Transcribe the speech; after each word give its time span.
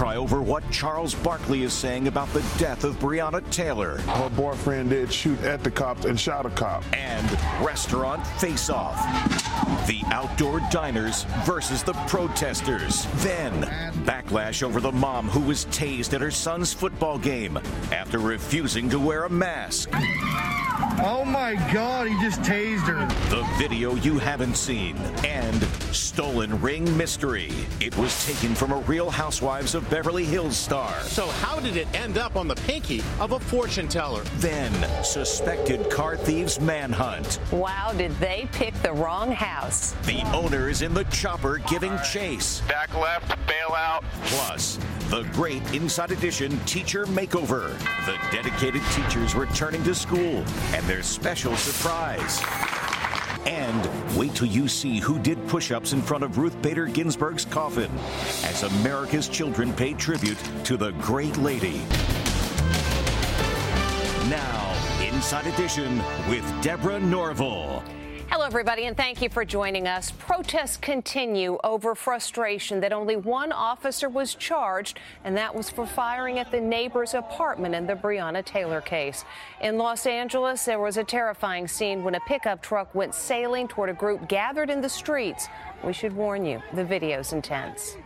Outcry 0.00 0.16
over 0.16 0.40
what 0.40 0.68
Charles 0.70 1.14
Barkley 1.14 1.62
is 1.62 1.74
saying 1.74 2.08
about 2.08 2.28
the 2.32 2.40
death 2.58 2.84
of 2.84 2.98
Breonna 2.98 3.48
Taylor. 3.50 3.98
Her 3.98 4.30
boyfriend 4.30 4.90
did 4.90 5.12
shoot 5.12 5.38
at 5.42 5.62
the 5.62 5.70
cops 5.70 6.06
and 6.06 6.18
shot 6.18 6.46
a 6.46 6.50
cop. 6.50 6.82
And 6.96 7.30
restaurant 7.62 8.26
face-off. 8.38 8.96
The 9.86 10.00
outdoor 10.06 10.60
diners 10.70 11.24
versus 11.44 11.82
the 11.82 11.92
protesters. 12.08 13.06
Then, 13.16 13.52
backlash 14.04 14.62
over 14.62 14.80
the 14.80 14.92
mom 14.92 15.28
who 15.28 15.40
was 15.40 15.66
tased 15.66 16.14
at 16.14 16.22
her 16.22 16.30
son's 16.30 16.72
football 16.72 17.18
game 17.18 17.58
after 17.92 18.18
refusing 18.18 18.88
to 18.90 18.98
wear 18.98 19.24
a 19.24 19.30
mask. 19.30 19.90
Oh 21.02 21.24
my 21.26 21.54
God, 21.72 22.08
he 22.08 22.14
just 22.20 22.40
tased 22.40 22.86
her. 22.86 23.06
The 23.28 23.42
video 23.58 23.94
you 23.96 24.18
haven't 24.18 24.56
seen. 24.56 24.96
And 25.26 25.62
stolen 25.94 26.60
ring 26.60 26.96
mystery. 26.96 27.52
It 27.80 27.96
was 27.98 28.26
taken 28.26 28.54
from 28.54 28.72
a 28.72 28.76
real 28.76 29.10
Housewives 29.10 29.74
of 29.74 29.88
Beverly 29.90 30.24
Hills 30.24 30.56
star. 30.56 30.98
So, 31.02 31.26
how 31.28 31.60
did 31.60 31.76
it 31.76 31.88
end 31.94 32.18
up 32.18 32.36
on 32.36 32.48
the 32.48 32.54
pinky 32.54 33.02
of 33.18 33.32
a 33.32 33.40
fortune 33.40 33.88
teller? 33.88 34.22
Then, 34.36 34.72
suspected 35.04 35.90
car 35.90 36.16
thieves 36.16 36.60
manhunt. 36.60 37.40
Wow, 37.52 37.92
did 37.96 38.12
they 38.18 38.48
pick 38.52 38.74
the 38.82 38.92
wrong 38.92 39.32
house? 39.32 39.92
The 40.06 40.22
owner 40.32 40.68
is 40.68 40.82
in 40.82 40.94
the 40.94 41.04
chopper 41.04 41.58
giving 41.58 41.96
chase. 42.10 42.60
Back 42.68 42.94
left, 42.94 43.28
bail 43.46 43.74
out. 43.76 44.04
Plus, 44.24 44.78
the 45.10 45.24
great 45.32 45.74
Inside 45.74 46.12
Edition 46.12 46.56
teacher 46.66 47.04
makeover. 47.06 47.76
The 48.06 48.16
dedicated 48.30 48.80
teachers 48.92 49.34
returning 49.34 49.82
to 49.82 49.92
school 49.92 50.44
and 50.72 50.86
their 50.86 51.02
special 51.02 51.56
surprise. 51.56 52.40
And 53.44 54.16
wait 54.16 54.36
till 54.36 54.46
you 54.46 54.68
see 54.68 55.00
who 55.00 55.18
did 55.18 55.44
push 55.48 55.72
ups 55.72 55.92
in 55.92 56.00
front 56.00 56.22
of 56.22 56.38
Ruth 56.38 56.62
Bader 56.62 56.86
Ginsburg's 56.86 57.44
coffin 57.44 57.90
as 58.44 58.62
America's 58.62 59.28
children 59.28 59.72
pay 59.72 59.94
tribute 59.94 60.38
to 60.62 60.76
the 60.76 60.92
great 60.92 61.36
lady. 61.38 61.78
Now, 64.28 64.76
Inside 65.02 65.48
Edition 65.48 66.00
with 66.28 66.44
Deborah 66.62 67.00
Norville. 67.00 67.82
Hello, 68.30 68.46
everybody, 68.46 68.84
and 68.84 68.96
thank 68.96 69.20
you 69.22 69.28
for 69.28 69.44
joining 69.44 69.88
us. 69.88 70.12
Protests 70.12 70.76
continue 70.76 71.58
over 71.64 71.96
frustration 71.96 72.78
that 72.78 72.92
only 72.92 73.16
one 73.16 73.50
officer 73.50 74.08
was 74.08 74.36
charged, 74.36 75.00
and 75.24 75.36
that 75.36 75.52
was 75.52 75.68
for 75.68 75.84
firing 75.84 76.38
at 76.38 76.52
the 76.52 76.60
neighbor's 76.60 77.14
apartment 77.14 77.74
in 77.74 77.88
the 77.88 77.96
Breonna 77.96 78.44
Taylor 78.44 78.80
case. 78.80 79.24
In 79.60 79.78
Los 79.78 80.06
Angeles, 80.06 80.64
there 80.64 80.78
was 80.78 80.96
a 80.96 81.02
terrifying 81.02 81.66
scene 81.66 82.04
when 82.04 82.14
a 82.14 82.20
pickup 82.20 82.62
truck 82.62 82.94
went 82.94 83.16
sailing 83.16 83.66
toward 83.66 83.90
a 83.90 83.94
group 83.94 84.28
gathered 84.28 84.70
in 84.70 84.80
the 84.80 84.88
streets. 84.88 85.48
We 85.82 85.92
should 85.92 86.14
warn 86.14 86.44
you, 86.44 86.62
the 86.72 86.84
video's 86.84 87.32
intense. 87.32 87.96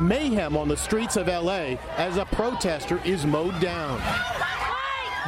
Mayhem 0.00 0.56
on 0.56 0.66
the 0.66 0.76
streets 0.76 1.16
of 1.16 1.28
L.A. 1.28 1.78
as 1.96 2.16
a 2.16 2.24
protester 2.24 3.00
is 3.04 3.24
mowed 3.24 3.60
down. 3.60 4.02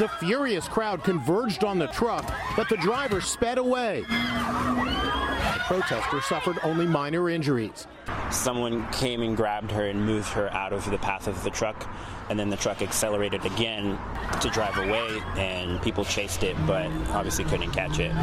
The 0.01 0.09
furious 0.09 0.67
crowd 0.67 1.05
converged 1.05 1.63
on 1.63 1.79
the 1.79 1.89
truck, 1.89 2.25
but 2.57 2.71
the 2.71 2.79
driver 2.79 3.21
sped 3.21 3.59
away. 3.59 4.01
The 4.09 5.61
protester 5.67 6.23
suffered 6.23 6.57
only 6.63 6.87
minor 6.87 7.29
injuries. 7.29 7.87
Someone 8.31 8.91
came 8.93 9.21
and 9.21 9.37
grabbed 9.37 9.71
her 9.73 9.89
and 9.89 10.07
moved 10.07 10.29
her 10.29 10.51
out 10.55 10.73
of 10.73 10.91
the 10.91 10.97
path 10.97 11.27
of 11.29 11.45
the 11.45 11.51
truck, 11.51 11.87
and 12.31 12.41
then 12.41 12.49
the 12.49 12.57
truck 12.57 12.81
accelerated 12.81 13.45
again 13.45 13.99
to 14.41 14.49
drive 14.49 14.79
away, 14.79 15.21
and 15.37 15.83
people 15.83 16.07
chased 16.07 16.45
it, 16.45 16.57
but 16.67 16.87
obviously 17.11 17.45
couldn't 17.45 17.73
catch 17.73 17.99
it. 17.99 18.17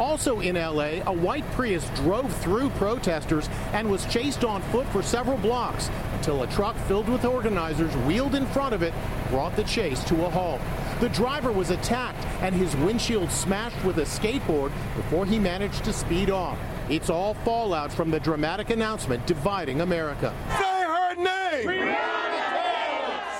Also 0.00 0.40
in 0.40 0.54
LA, 0.54 1.02
a 1.04 1.12
white 1.12 1.44
Prius 1.52 1.86
drove 1.96 2.34
through 2.36 2.70
protesters 2.70 3.50
and 3.74 3.90
was 3.90 4.06
chased 4.06 4.44
on 4.44 4.62
foot 4.62 4.86
for 4.86 5.02
several 5.02 5.36
blocks 5.36 5.90
until 6.14 6.42
a 6.42 6.46
truck 6.46 6.74
filled 6.86 7.10
with 7.10 7.26
organizers 7.26 7.94
wheeled 8.06 8.34
in 8.34 8.46
front 8.46 8.74
of 8.74 8.82
it, 8.82 8.94
brought 9.28 9.54
the 9.56 9.64
chase 9.64 10.02
to 10.04 10.24
a 10.24 10.30
halt. 10.30 10.60
The 11.02 11.08
driver 11.08 11.50
was 11.50 11.70
attacked 11.70 12.24
and 12.42 12.54
his 12.54 12.76
windshield 12.76 13.28
smashed 13.32 13.84
with 13.84 13.98
a 13.98 14.02
skateboard 14.02 14.70
before 14.94 15.26
he 15.26 15.36
managed 15.36 15.82
to 15.82 15.92
speed 15.92 16.30
off. 16.30 16.56
It's 16.88 17.10
all 17.10 17.34
fallout 17.34 17.92
from 17.92 18.12
the 18.12 18.20
dramatic 18.20 18.70
announcement 18.70 19.26
dividing 19.26 19.80
America. 19.80 20.32
Say 20.60 20.82
her 20.84 21.14
name! 21.16 21.96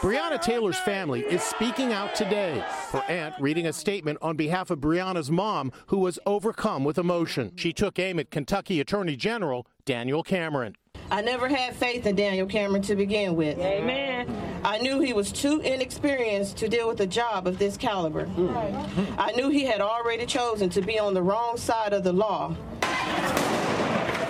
Breonna 0.00 0.42
Taylor's 0.42 0.80
family 0.80 1.20
is 1.20 1.40
speaking 1.40 1.92
out 1.92 2.16
today. 2.16 2.64
Her 2.90 3.04
aunt 3.08 3.36
reading 3.38 3.68
a 3.68 3.72
statement 3.72 4.18
on 4.20 4.36
behalf 4.36 4.72
of 4.72 4.80
Breonna's 4.80 5.30
mom, 5.30 5.70
who 5.86 5.98
was 5.98 6.18
overcome 6.26 6.82
with 6.82 6.98
emotion. 6.98 7.52
She 7.54 7.72
took 7.72 7.96
aim 8.00 8.18
at 8.18 8.32
Kentucky 8.32 8.80
Attorney 8.80 9.14
General 9.14 9.68
Daniel 9.84 10.24
Cameron. 10.24 10.74
I 11.12 11.20
never 11.20 11.46
had 11.46 11.76
faith 11.76 12.06
in 12.06 12.16
Daniel 12.16 12.46
Cameron 12.46 12.80
to 12.84 12.96
begin 12.96 13.36
with. 13.36 13.58
Amen. 13.58 14.34
I 14.64 14.78
knew 14.78 14.98
he 14.98 15.12
was 15.12 15.30
too 15.30 15.60
inexperienced 15.60 16.56
to 16.56 16.70
deal 16.70 16.88
with 16.88 17.02
a 17.02 17.06
job 17.06 17.46
of 17.46 17.58
this 17.58 17.76
caliber. 17.76 18.24
Mm. 18.24 19.14
I 19.18 19.32
knew 19.32 19.50
he 19.50 19.66
had 19.66 19.82
already 19.82 20.24
chosen 20.24 20.70
to 20.70 20.80
be 20.80 20.98
on 20.98 21.12
the 21.12 21.20
wrong 21.20 21.58
side 21.58 21.92
of 21.92 22.02
the 22.02 22.14
law. 22.14 22.56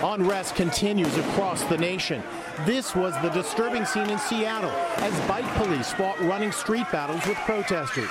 Unrest 0.03 0.55
continues 0.55 1.15
across 1.17 1.63
the 1.63 1.77
nation. 1.77 2.21
This 2.65 2.93
was 2.93 3.13
the 3.21 3.29
disturbing 3.29 3.85
scene 3.85 4.09
in 4.09 4.19
Seattle 4.19 4.69
as 4.97 5.17
bike 5.21 5.47
police 5.55 5.93
fought 5.93 6.19
running 6.19 6.51
street 6.51 6.91
battles 6.91 7.25
with 7.25 7.37
protesters. 7.37 8.09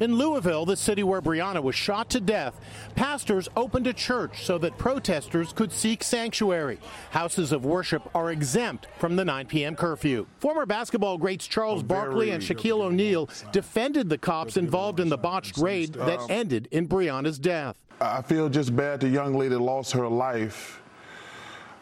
In 0.00 0.16
Louisville, 0.16 0.64
the 0.64 0.76
city 0.76 1.02
where 1.02 1.22
Breonna 1.22 1.62
was 1.62 1.74
shot 1.74 2.10
to 2.10 2.20
death, 2.20 2.58
pastors 2.94 3.48
opened 3.56 3.86
a 3.86 3.92
church 3.92 4.44
so 4.44 4.58
that 4.58 4.76
protesters 4.78 5.52
could 5.52 5.72
seek 5.72 6.02
sanctuary. 6.02 6.78
Houses 7.10 7.52
of 7.52 7.64
worship 7.64 8.02
are 8.14 8.32
exempt 8.32 8.88
from 8.98 9.16
the 9.16 9.24
9 9.24 9.46
p.m. 9.46 9.76
curfew. 9.76 10.26
Former 10.38 10.66
basketball 10.66 11.18
greats 11.18 11.46
Charles 11.46 11.82
Barkley 11.82 12.30
and 12.30 12.42
Shaquille 12.42 12.80
O'Neal 12.80 13.28
defended 13.52 14.08
the 14.08 14.18
cops 14.18 14.56
involved 14.56 15.00
in 15.00 15.08
the 15.08 15.18
botched 15.18 15.58
raid 15.58 15.92
that 15.94 16.20
ended 16.28 16.68
in 16.70 16.88
Breonna's 16.88 17.38
death. 17.38 17.76
I 18.00 18.22
feel 18.22 18.48
just 18.48 18.74
bad 18.74 19.00
the 19.00 19.08
young 19.08 19.34
lady 19.34 19.54
lost 19.54 19.92
her 19.92 20.08
life. 20.08 20.82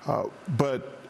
Uh, 0.06 0.24
but, 0.56 1.01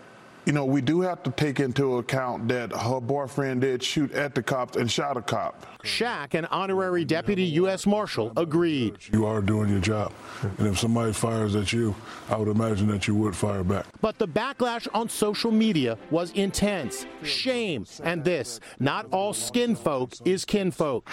you 0.45 0.53
know, 0.53 0.65
we 0.65 0.81
do 0.81 1.01
have 1.01 1.23
to 1.23 1.31
take 1.31 1.61
into 1.61 1.99
account 1.99 2.49
that 2.49 2.73
her 2.73 3.01
boyfriend 3.01 3.61
did 3.61 3.83
shoot 3.83 4.13
at 4.13 4.35
the 4.35 4.43
cops 4.43 4.77
and 4.77 4.91
shot 4.91 5.17
a 5.17 5.23
cop. 5.23 5.67
Shaq, 5.85 6.35
an 6.35 6.47
honorary 6.47 7.05
deputy 7.05 7.45
U.S. 7.45 7.87
Marshal, 7.87 8.33
agreed. 8.37 8.97
You 9.13 9.27
are 9.27 9.41
doing 9.41 9.71
your 9.71 9.81
job. 9.81 10.13
And 10.59 10.67
if 10.67 10.79
somebody 10.79 11.13
fires 11.13 11.55
at 11.55 11.73
you, 11.73 11.95
I 12.29 12.37
would 12.37 12.49
imagine 12.49 12.89
that 12.89 13.07
you 13.07 13.15
would 13.17 13.37
fire 13.37 13.65
back. 13.65 13.87
But 14.01 14.19
the 14.19 14.29
backlash 14.29 14.89
on 14.95 15.09
social 15.09 15.51
media 15.51 15.99
was 16.11 16.33
intense. 16.33 17.07
Shame. 17.23 17.87
And 18.03 18.25
this 18.25 18.61
not 18.79 19.07
all 19.13 19.33
skin 19.33 19.77
folk 19.77 20.13
is 20.25 20.45
kinfolk. 20.45 21.09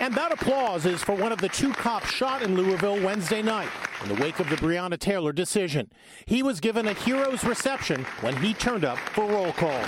And 0.00 0.12
that 0.14 0.32
applause 0.32 0.86
is 0.86 1.02
for 1.02 1.14
one 1.14 1.32
of 1.32 1.38
the 1.38 1.48
two 1.48 1.72
cops 1.72 2.10
shot 2.10 2.42
in 2.42 2.56
Louisville 2.56 3.00
Wednesday 3.02 3.42
night 3.42 3.68
in 4.02 4.08
the 4.08 4.20
wake 4.20 4.40
of 4.40 4.50
the 4.50 4.56
Breonna 4.56 4.98
Taylor 4.98 5.32
decision. 5.32 5.90
He 6.26 6.42
was 6.42 6.60
given 6.60 6.88
a 6.88 6.92
hero's 6.92 7.44
reception 7.44 8.04
when 8.20 8.36
he 8.36 8.54
turned 8.54 8.84
up 8.84 8.98
for 8.98 9.24
roll 9.26 9.52
call. 9.52 9.84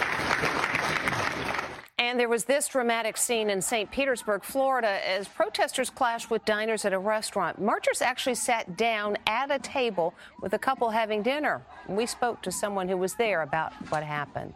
And 1.99 2.21
there 2.21 2.29
was 2.29 2.45
this 2.45 2.69
dramatic 2.69 3.17
scene 3.17 3.51
in 3.51 3.61
St. 3.61 3.91
Petersburg, 3.91 4.45
Florida, 4.45 5.01
as 5.07 5.27
protesters 5.27 5.91
clashed 5.91 6.31
with 6.31 6.45
diners 6.45 6.85
at 6.85 6.93
a 6.93 6.99
restaurant. 6.99 7.61
Marchers 7.61 8.01
actually 8.01 8.37
sat 8.37 8.77
down 8.77 9.17
at 9.27 9.51
a 9.51 9.59
table 9.59 10.15
with 10.41 10.53
a 10.53 10.59
couple 10.59 10.91
having 10.91 11.23
dinner. 11.23 11.63
We 11.89 12.07
spoke 12.07 12.43
to 12.43 12.53
someone 12.53 12.89
who 12.89 12.97
was 12.97 13.15
there 13.15 13.43
about 13.43 13.73
what 13.91 14.03
happened. 14.03 14.55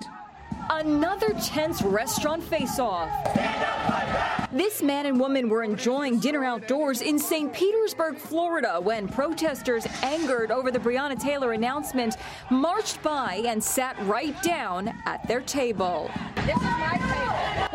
Another 0.71 1.35
tense 1.43 1.83
restaurant 1.83 2.43
face-off. 2.43 3.11
This 4.53 4.83
man 4.83 5.07
and 5.07 5.19
woman 5.21 5.49
were 5.49 5.63
enjoying 5.63 6.19
dinner 6.19 6.45
outdoors 6.45 7.03
in 7.03 7.19
St. 7.19 7.53
Petersburg, 7.53 8.17
Florida, 8.17 8.81
when 8.81 9.07
protesters, 9.07 9.87
angered 10.03 10.51
over 10.51 10.71
the 10.71 10.79
Breonna 10.79 11.21
Taylor 11.21 11.53
announcement, 11.53 12.17
marched 12.51 13.03
by 13.03 13.43
and 13.47 13.63
sat 13.63 13.97
right 14.07 14.41
down 14.43 14.93
at 15.07 15.27
their 15.29 15.41
table. 15.41 16.11
This 16.47 16.57
is 16.57 16.63
my 16.63 16.99
table. 16.99 17.20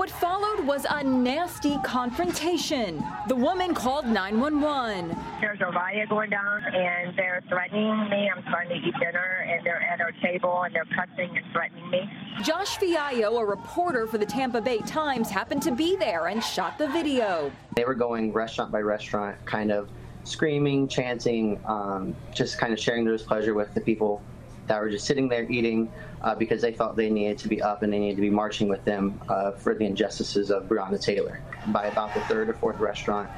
What 0.05 0.13
followed 0.21 0.67
was 0.67 0.85
a 0.87 1.03
nasty 1.03 1.79
confrontation. 1.79 3.03
The 3.27 3.35
woman 3.35 3.73
called 3.73 4.05
911. 4.05 5.17
There's 5.41 5.59
a 5.61 5.71
riot 5.71 6.09
going 6.09 6.29
down, 6.29 6.61
and 6.63 7.17
they're 7.17 7.41
threatening 7.49 8.07
me. 8.11 8.29
I'm 8.29 8.43
trying 8.43 8.69
to 8.69 8.75
eat 8.75 8.93
dinner, 8.99 9.47
and 9.49 9.65
they're 9.65 9.81
at 9.81 10.01
our 10.01 10.11
table, 10.21 10.61
and 10.61 10.75
they're 10.75 10.85
cussing 10.95 11.35
and 11.35 11.43
threatening 11.51 11.89
me. 11.89 12.07
Josh 12.43 12.77
Fiallo, 12.77 13.41
a 13.41 13.45
reporter 13.45 14.05
for 14.05 14.19
the 14.19 14.27
Tampa 14.27 14.61
Bay 14.61 14.77
Times, 14.81 15.31
happened 15.31 15.63
to 15.63 15.71
be 15.71 15.95
there 15.95 16.27
and 16.27 16.43
shot 16.43 16.77
the 16.77 16.87
video. 16.89 17.51
They 17.75 17.85
were 17.85 17.95
going 17.95 18.31
restaurant 18.31 18.71
by 18.71 18.81
restaurant, 18.81 19.43
kind 19.45 19.71
of 19.71 19.89
screaming, 20.23 20.87
chanting, 20.87 21.59
um, 21.65 22.15
just 22.31 22.59
kind 22.59 22.73
of 22.73 22.79
sharing 22.79 23.05
their 23.05 23.17
displeasure 23.17 23.55
with 23.55 23.73
the 23.73 23.81
people 23.81 24.21
that 24.67 24.79
were 24.79 24.91
just 24.91 25.05
sitting 25.07 25.29
there 25.29 25.49
eating 25.49 25.91
uh, 26.25 26.33
because 26.33 26.61
they 26.61 26.73
felt 26.73 26.95
they 26.95 27.09
needed 27.09 27.37
to 27.37 27.47
be 27.47 27.61
up 27.61 27.83
and 27.83 27.93
they 27.93 27.99
needed 27.99 28.15
to 28.15 28.21
be 28.21 28.29
marching 28.29 28.67
with 28.67 28.83
them 28.83 29.19
uh, 29.29 29.51
for 29.51 29.75
the 29.75 29.85
injustices 29.85 30.49
of 30.49 30.63
Breonna 30.63 30.99
Taylor. 30.99 31.39
By 31.67 31.85
about 31.85 32.13
the 32.13 32.21
third 32.21 32.49
or 32.49 32.53
fourth 32.53 32.79
restaurant, 32.79 33.29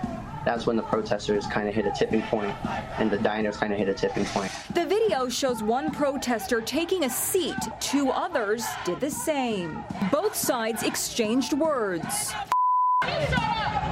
that's 0.45 0.65
when 0.65 0.77
the 0.77 0.83
protesters 0.83 1.45
kind 1.47 1.67
of 1.67 1.75
hit 1.75 1.85
a 1.85 1.91
tipping 1.91 2.21
point 2.23 2.55
and 2.97 3.11
the 3.11 3.17
diners 3.17 3.57
kind 3.57 3.73
of 3.73 3.77
hit 3.77 3.89
a 3.89 3.93
tipping 3.93 4.23
point. 4.25 4.49
The 4.73 4.85
video 4.85 5.27
shows 5.27 5.61
one 5.61 5.91
protester 5.91 6.61
taking 6.61 7.03
a 7.03 7.09
seat. 7.09 7.57
Two 7.81 8.09
others 8.09 8.65
did 8.85 9.01
the 9.01 9.11
same. 9.11 9.83
Both 10.09 10.35
sides 10.35 10.83
exchanged 10.83 11.51
words. 11.51 12.31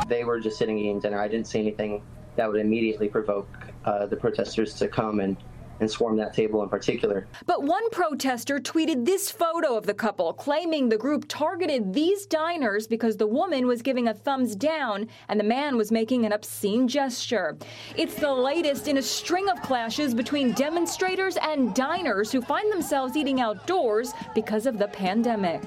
They 0.07 0.23
were 0.23 0.39
just 0.39 0.57
sitting 0.57 0.77
eating 0.77 0.99
dinner. 1.01 1.19
I 1.19 1.27
didn't 1.27 1.47
see 1.47 1.59
anything 1.59 2.01
that 2.37 2.49
would 2.49 2.61
immediately 2.61 3.09
provoke 3.09 3.47
uh, 3.83 4.05
the 4.05 4.15
protesters 4.15 4.73
to 4.75 4.87
come 4.87 5.19
and 5.19 5.35
and 5.79 5.89
swarm 5.89 6.17
that 6.17 6.33
table 6.33 6.63
in 6.63 6.69
particular. 6.69 7.27
But 7.45 7.63
one 7.63 7.89
protester 7.89 8.59
tweeted 8.59 9.05
this 9.05 9.31
photo 9.31 9.75
of 9.75 9.85
the 9.85 9.93
couple, 9.93 10.33
claiming 10.33 10.89
the 10.89 10.97
group 10.97 11.25
targeted 11.27 11.93
these 11.93 12.25
diners 12.25 12.87
because 12.87 13.17
the 13.17 13.27
woman 13.27 13.67
was 13.67 13.81
giving 13.81 14.07
a 14.07 14.13
thumbs 14.13 14.55
down 14.55 15.07
and 15.29 15.39
the 15.39 15.43
man 15.43 15.77
was 15.77 15.91
making 15.91 16.25
an 16.25 16.31
obscene 16.31 16.87
gesture. 16.87 17.57
It's 17.95 18.15
the 18.15 18.33
latest 18.33 18.87
in 18.87 18.97
a 18.97 19.01
string 19.01 19.49
of 19.49 19.61
clashes 19.61 20.13
between 20.13 20.53
demonstrators 20.53 21.37
and 21.37 21.73
diners 21.73 22.31
who 22.31 22.41
find 22.41 22.71
themselves 22.71 23.15
eating 23.15 23.41
outdoors 23.41 24.13
because 24.33 24.65
of 24.65 24.77
the 24.77 24.87
pandemic. 24.87 25.61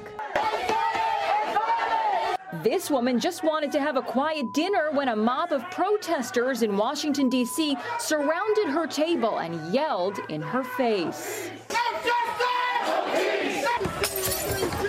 This 2.63 2.91
woman 2.91 3.21
just 3.21 3.45
wanted 3.45 3.71
to 3.73 3.81
have 3.81 3.97
a 3.97 4.03
quiet 4.03 4.53
dinner 4.53 4.91
when 4.91 5.09
a 5.09 5.17
mob 5.17 5.53
of 5.53 5.63
protesters 5.71 6.63
in 6.63 6.77
Washington, 6.77 7.29
D.C. 7.29 7.77
surrounded 8.01 8.69
her 8.69 8.87
table 8.87 9.39
and 9.39 9.73
yelled 9.73 10.19
in 10.29 10.43
her 10.43 10.65
face. 10.65 11.51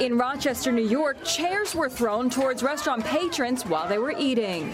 In 0.01 0.17
Rochester, 0.17 0.71
New 0.71 0.87
York, 0.87 1.23
chairs 1.23 1.75
were 1.75 1.89
thrown 1.89 2.29
towards 2.29 2.63
restaurant 2.63 3.05
patrons 3.05 3.65
while 3.65 3.87
they 3.87 3.99
were 3.99 4.15
eating. 4.17 4.73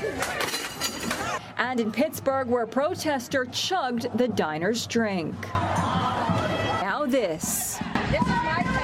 And 1.57 1.79
in 1.79 1.91
Pittsburgh, 1.91 2.47
where 2.47 2.63
a 2.63 2.67
protester 2.67 3.45
chugged 3.45 4.15
the 4.17 4.27
diner's 4.27 4.87
drink. 4.87 5.35
Now, 5.53 7.05
this. 7.07 7.77
This 8.11 8.74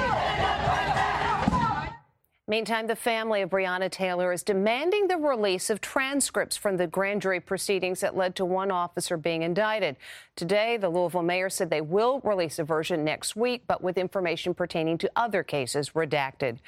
Meantime, 2.52 2.86
the 2.86 2.94
family 2.94 3.40
of 3.40 3.48
Breonna 3.48 3.90
Taylor 3.90 4.30
is 4.30 4.42
demanding 4.42 5.08
the 5.08 5.16
release 5.16 5.70
of 5.70 5.80
transcripts 5.80 6.54
from 6.54 6.76
the 6.76 6.86
grand 6.86 7.22
jury 7.22 7.40
proceedings 7.40 8.00
that 8.00 8.14
led 8.14 8.36
to 8.36 8.44
one 8.44 8.70
officer 8.70 9.16
being 9.16 9.40
indicted. 9.40 9.96
Today, 10.36 10.76
the 10.76 10.90
Louisville 10.90 11.22
mayor 11.22 11.48
said 11.48 11.70
they 11.70 11.80
will 11.80 12.20
release 12.20 12.58
a 12.58 12.64
version 12.64 13.04
next 13.04 13.36
week, 13.36 13.62
but 13.66 13.82
with 13.82 13.96
information 13.96 14.52
pertaining 14.52 14.98
to 14.98 15.10
other 15.16 15.42
cases 15.42 15.92
redacted. 15.92 16.58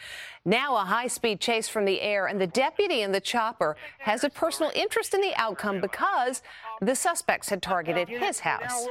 Now, 0.47 0.75
a 0.77 0.87
high 0.87 1.07
speed 1.07 1.39
chase 1.39 1.69
from 1.69 1.85
the 1.85 2.01
air, 2.01 2.29
and 2.29 2.41
the 2.41 2.47
deputy 2.47 3.03
in 3.03 3.13
the 3.13 3.21
chopper 3.21 3.77
has 3.99 4.25
a 4.25 4.31
personal 4.31 4.73
interest 4.75 5.13
in 5.13 5.21
the 5.21 5.35
outcome 5.37 5.83
because 5.83 6.41
the 6.81 6.95
suspects 6.95 7.49
had 7.49 7.63
targeted 7.63 8.09
his 8.09 8.41
house. 8.41 8.87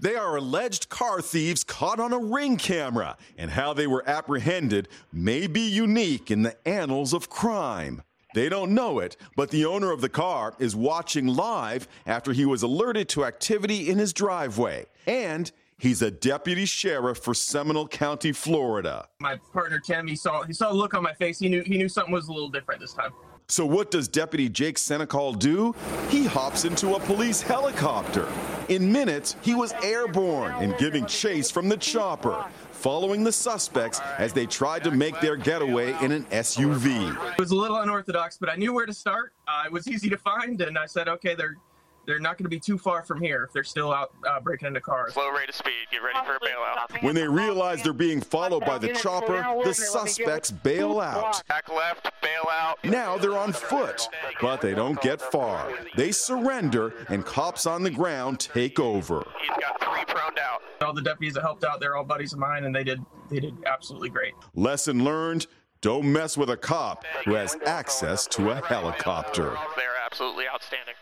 They 0.00 0.16
are 0.16 0.36
alleged 0.36 0.88
car 0.88 1.20
thieves 1.20 1.64
caught 1.64 2.00
on 2.00 2.12
a 2.12 2.18
ring 2.18 2.56
camera, 2.56 3.16
and 3.36 3.50
how 3.50 3.72
they 3.72 3.86
were 3.86 4.08
apprehended 4.08 4.88
may 5.12 5.46
be 5.46 5.60
unique 5.60 6.30
in 6.30 6.42
the 6.42 6.56
annals 6.66 7.12
of 7.12 7.28
crime. 7.28 8.02
They 8.34 8.48
don't 8.48 8.74
know 8.74 8.98
it, 8.98 9.16
but 9.36 9.50
the 9.50 9.66
owner 9.66 9.90
of 9.92 10.00
the 10.00 10.08
car 10.08 10.54
is 10.58 10.74
watching 10.74 11.26
live 11.26 11.86
after 12.06 12.32
he 12.32 12.46
was 12.46 12.62
alerted 12.62 13.08
to 13.10 13.24
activity 13.24 13.90
in 13.90 13.98
his 13.98 14.12
driveway. 14.12 14.86
And 15.06 15.52
he's 15.78 16.00
a 16.00 16.10
deputy 16.10 16.64
sheriff 16.64 17.18
for 17.18 17.34
Seminole 17.34 17.88
County, 17.88 18.32
Florida. 18.32 19.06
My 19.20 19.38
partner 19.52 19.78
Tim, 19.78 20.06
he 20.06 20.16
saw 20.16 20.44
he 20.44 20.54
saw 20.54 20.72
a 20.72 20.74
look 20.74 20.94
on 20.94 21.02
my 21.02 21.12
face. 21.12 21.38
He 21.40 21.48
knew 21.48 21.62
he 21.62 21.76
knew 21.76 21.90
something 21.90 22.12
was 22.12 22.28
a 22.28 22.32
little 22.32 22.48
different 22.48 22.80
this 22.80 22.94
time. 22.94 23.12
So 23.48 23.66
what 23.66 23.90
does 23.90 24.08
Deputy 24.08 24.48
Jake 24.48 24.76
Senecal 24.76 25.38
do? 25.38 25.74
He 26.08 26.24
hops 26.24 26.64
into 26.64 26.94
a 26.94 27.00
police 27.00 27.42
helicopter. 27.42 28.28
In 28.68 28.90
minutes, 28.90 29.36
he 29.42 29.54
was 29.54 29.72
airborne 29.82 30.52
and 30.52 30.76
giving 30.78 31.04
chase 31.06 31.50
from 31.50 31.68
the 31.68 31.76
chopper 31.76 32.44
following 32.70 33.22
the 33.22 33.32
suspects 33.32 34.00
as 34.18 34.32
they 34.32 34.46
tried 34.46 34.82
to 34.82 34.90
make 34.90 35.20
their 35.20 35.36
getaway 35.36 35.94
in 36.02 36.10
an 36.10 36.24
SUV. 36.24 37.32
It 37.32 37.38
was 37.38 37.52
a 37.52 37.56
little 37.56 37.76
unorthodox, 37.76 38.38
but 38.38 38.48
I 38.48 38.56
knew 38.56 38.72
where 38.72 38.86
to 38.86 38.94
start. 38.94 39.34
Uh, 39.46 39.64
it 39.66 39.72
was 39.72 39.86
easy 39.86 40.10
to 40.10 40.16
find, 40.16 40.60
and 40.60 40.76
I 40.76 40.86
said, 40.86 41.08
okay, 41.08 41.34
they're 41.34 41.58
they're 42.06 42.18
not 42.18 42.38
going 42.38 42.44
to 42.44 42.50
be 42.50 42.60
too 42.60 42.78
far 42.78 43.02
from 43.02 43.20
here 43.20 43.44
if 43.44 43.52
they're 43.52 43.64
still 43.64 43.92
out 43.92 44.12
uh, 44.28 44.40
breaking 44.40 44.68
into 44.68 44.80
cars. 44.80 45.14
Slow 45.14 45.30
rate 45.30 45.48
of 45.48 45.54
speed. 45.54 45.72
Get 45.90 46.02
ready 46.02 46.18
for 46.26 46.36
a 46.36 46.40
bailout. 46.40 47.02
When 47.02 47.14
they 47.14 47.28
realize 47.28 47.82
they're 47.82 47.92
being 47.92 48.20
followed 48.20 48.64
by 48.64 48.78
the 48.78 48.92
chopper, 48.92 49.44
the 49.64 49.74
suspects 49.74 50.50
bail 50.50 51.00
out. 51.00 51.46
Back 51.48 51.68
left, 51.68 52.10
bail 52.22 52.48
out. 52.50 52.82
Now 52.84 53.16
they're 53.16 53.36
on 53.36 53.52
foot, 53.52 54.08
but 54.40 54.60
they 54.60 54.74
don't 54.74 55.00
get 55.00 55.20
far. 55.20 55.72
They 55.96 56.12
surrender, 56.12 56.94
and 57.08 57.24
cops 57.24 57.66
on 57.66 57.82
the 57.82 57.90
ground 57.90 58.40
take 58.40 58.80
over. 58.80 59.26
He's 59.40 59.50
got 59.50 59.80
three 59.80 60.04
proned 60.06 60.38
out. 60.38 60.62
All 60.80 60.92
the 60.92 61.02
deputies 61.02 61.34
that 61.34 61.42
helped 61.42 61.64
out, 61.64 61.80
they're 61.80 61.96
all 61.96 62.04
buddies 62.04 62.32
of 62.32 62.38
mine, 62.38 62.64
and 62.64 62.74
they 62.74 62.84
did 62.84 63.00
they 63.30 63.40
did 63.40 63.54
absolutely 63.66 64.08
great. 64.08 64.34
Lesson 64.54 65.04
learned: 65.04 65.46
don't 65.80 66.10
mess 66.12 66.36
with 66.36 66.50
a 66.50 66.56
cop 66.56 67.04
who 67.24 67.34
has 67.34 67.56
access 67.66 68.26
to 68.28 68.50
a 68.50 68.56
helicopter. 68.66 69.56
They're 69.76 69.96
absolutely 70.04 70.46
outstanding. 70.48 70.94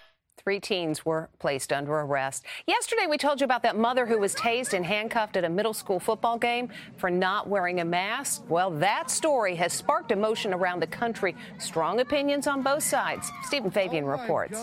Three 0.44 0.60
teens 0.60 1.04
were 1.04 1.28
placed 1.38 1.72
under 1.72 1.92
arrest. 1.92 2.44
Yesterday, 2.66 3.06
we 3.08 3.19
told 3.19 3.40
you 3.40 3.44
about 3.44 3.62
that 3.62 3.76
mother 3.76 4.06
who 4.06 4.19
was 4.19 4.34
tased 4.34 4.72
and 4.72 4.84
handcuffed 4.84 5.37
at 5.37 5.44
a 5.44 5.48
middle 5.48 5.75
school 5.75 6.00
football 6.00 6.38
game 6.38 6.70
for 6.96 7.10
not 7.10 7.48
wearing 7.48 7.81
a 7.81 7.84
mask. 7.84 8.42
Well, 8.48 8.70
that 8.72 9.10
story 9.10 9.54
has 9.56 9.72
sparked 9.72 10.12
emotion 10.12 10.54
around 10.54 10.81
the 10.81 10.87
country. 10.87 11.37
Strong 11.58 12.00
opinions 12.00 12.46
on 12.46 12.62
both 12.62 12.82
sides. 12.82 13.31
Stephen 13.42 13.70
Fabian 13.70 14.04
reports. 14.04 14.58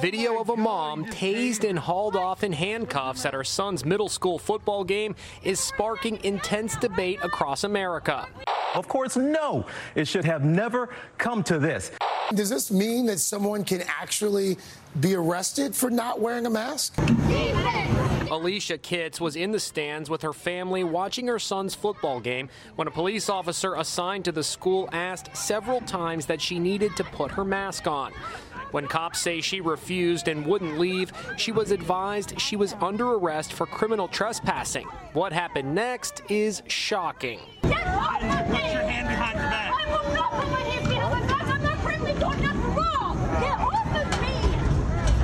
Video 0.00 0.38
of 0.38 0.50
a 0.50 0.56
mom 0.56 1.04
tased 1.06 1.68
and 1.68 1.78
hauled 1.78 2.14
off 2.14 2.44
in 2.44 2.52
handcuffs 2.52 3.24
at 3.24 3.34
her 3.34 3.42
son's 3.44 3.84
middle 3.84 4.08
school 4.08 4.38
football 4.38 4.84
game 4.84 5.14
is 5.42 5.58
sparking 5.58 6.22
intense 6.24 6.76
debate 6.76 7.18
across 7.22 7.64
America. 7.64 8.28
Of 8.78 8.86
course, 8.86 9.16
no. 9.16 9.66
It 9.96 10.06
should 10.06 10.24
have 10.24 10.44
never 10.44 10.90
come 11.18 11.42
to 11.44 11.58
this. 11.58 11.90
Does 12.32 12.48
this 12.48 12.70
mean 12.70 13.06
that 13.06 13.18
someone 13.18 13.64
can 13.64 13.82
actually 13.88 14.56
be 15.00 15.16
arrested 15.16 15.74
for 15.74 15.90
not 15.90 16.20
wearing 16.20 16.46
a 16.46 16.50
mask? 16.50 16.94
Alicia 18.30 18.78
Kitts 18.78 19.20
was 19.20 19.34
in 19.34 19.50
the 19.50 19.58
stands 19.58 20.08
with 20.08 20.22
her 20.22 20.32
family 20.32 20.84
watching 20.84 21.26
her 21.26 21.40
son's 21.40 21.74
football 21.74 22.20
game 22.20 22.48
when 22.76 22.86
a 22.86 22.90
police 22.92 23.28
officer 23.28 23.74
assigned 23.74 24.24
to 24.26 24.32
the 24.32 24.44
school 24.44 24.88
asked 24.92 25.36
several 25.36 25.80
times 25.80 26.26
that 26.26 26.40
she 26.40 26.60
needed 26.60 26.94
to 26.94 27.02
put 27.02 27.32
her 27.32 27.44
mask 27.44 27.88
on. 27.88 28.12
When 28.70 28.86
cops 28.86 29.18
say 29.18 29.40
she 29.40 29.60
refused 29.60 30.28
and 30.28 30.46
wouldn't 30.46 30.78
leave, 30.78 31.10
she 31.36 31.50
was 31.50 31.72
advised 31.72 32.40
she 32.40 32.54
was 32.54 32.74
under 32.74 33.08
arrest 33.14 33.54
for 33.54 33.66
criminal 33.66 34.06
trespassing. 34.06 34.86
What 35.14 35.32
happened 35.32 35.74
next 35.74 36.22
is 36.28 36.62
shocking. 36.68 37.40
Put 38.48 38.64
your 38.72 38.82
hand 38.82 39.08
behind 39.08 39.38
your 39.38 39.48
back. 39.48 39.72
I 39.74 39.86
will 39.90 40.12
not 40.14 40.30
put 40.32 40.50
my 40.50 40.60
hand 40.60 40.88
behind 40.88 41.12
my 41.12 41.20
back. 41.26 41.48
I'm 41.48 41.62
not 41.62 41.78
criminally 41.78 42.12
doing 42.18 42.40
nothing. 42.42 42.74
Get 43.40 43.58
off 43.58 43.96
of 43.96 44.20
me. 44.20 44.34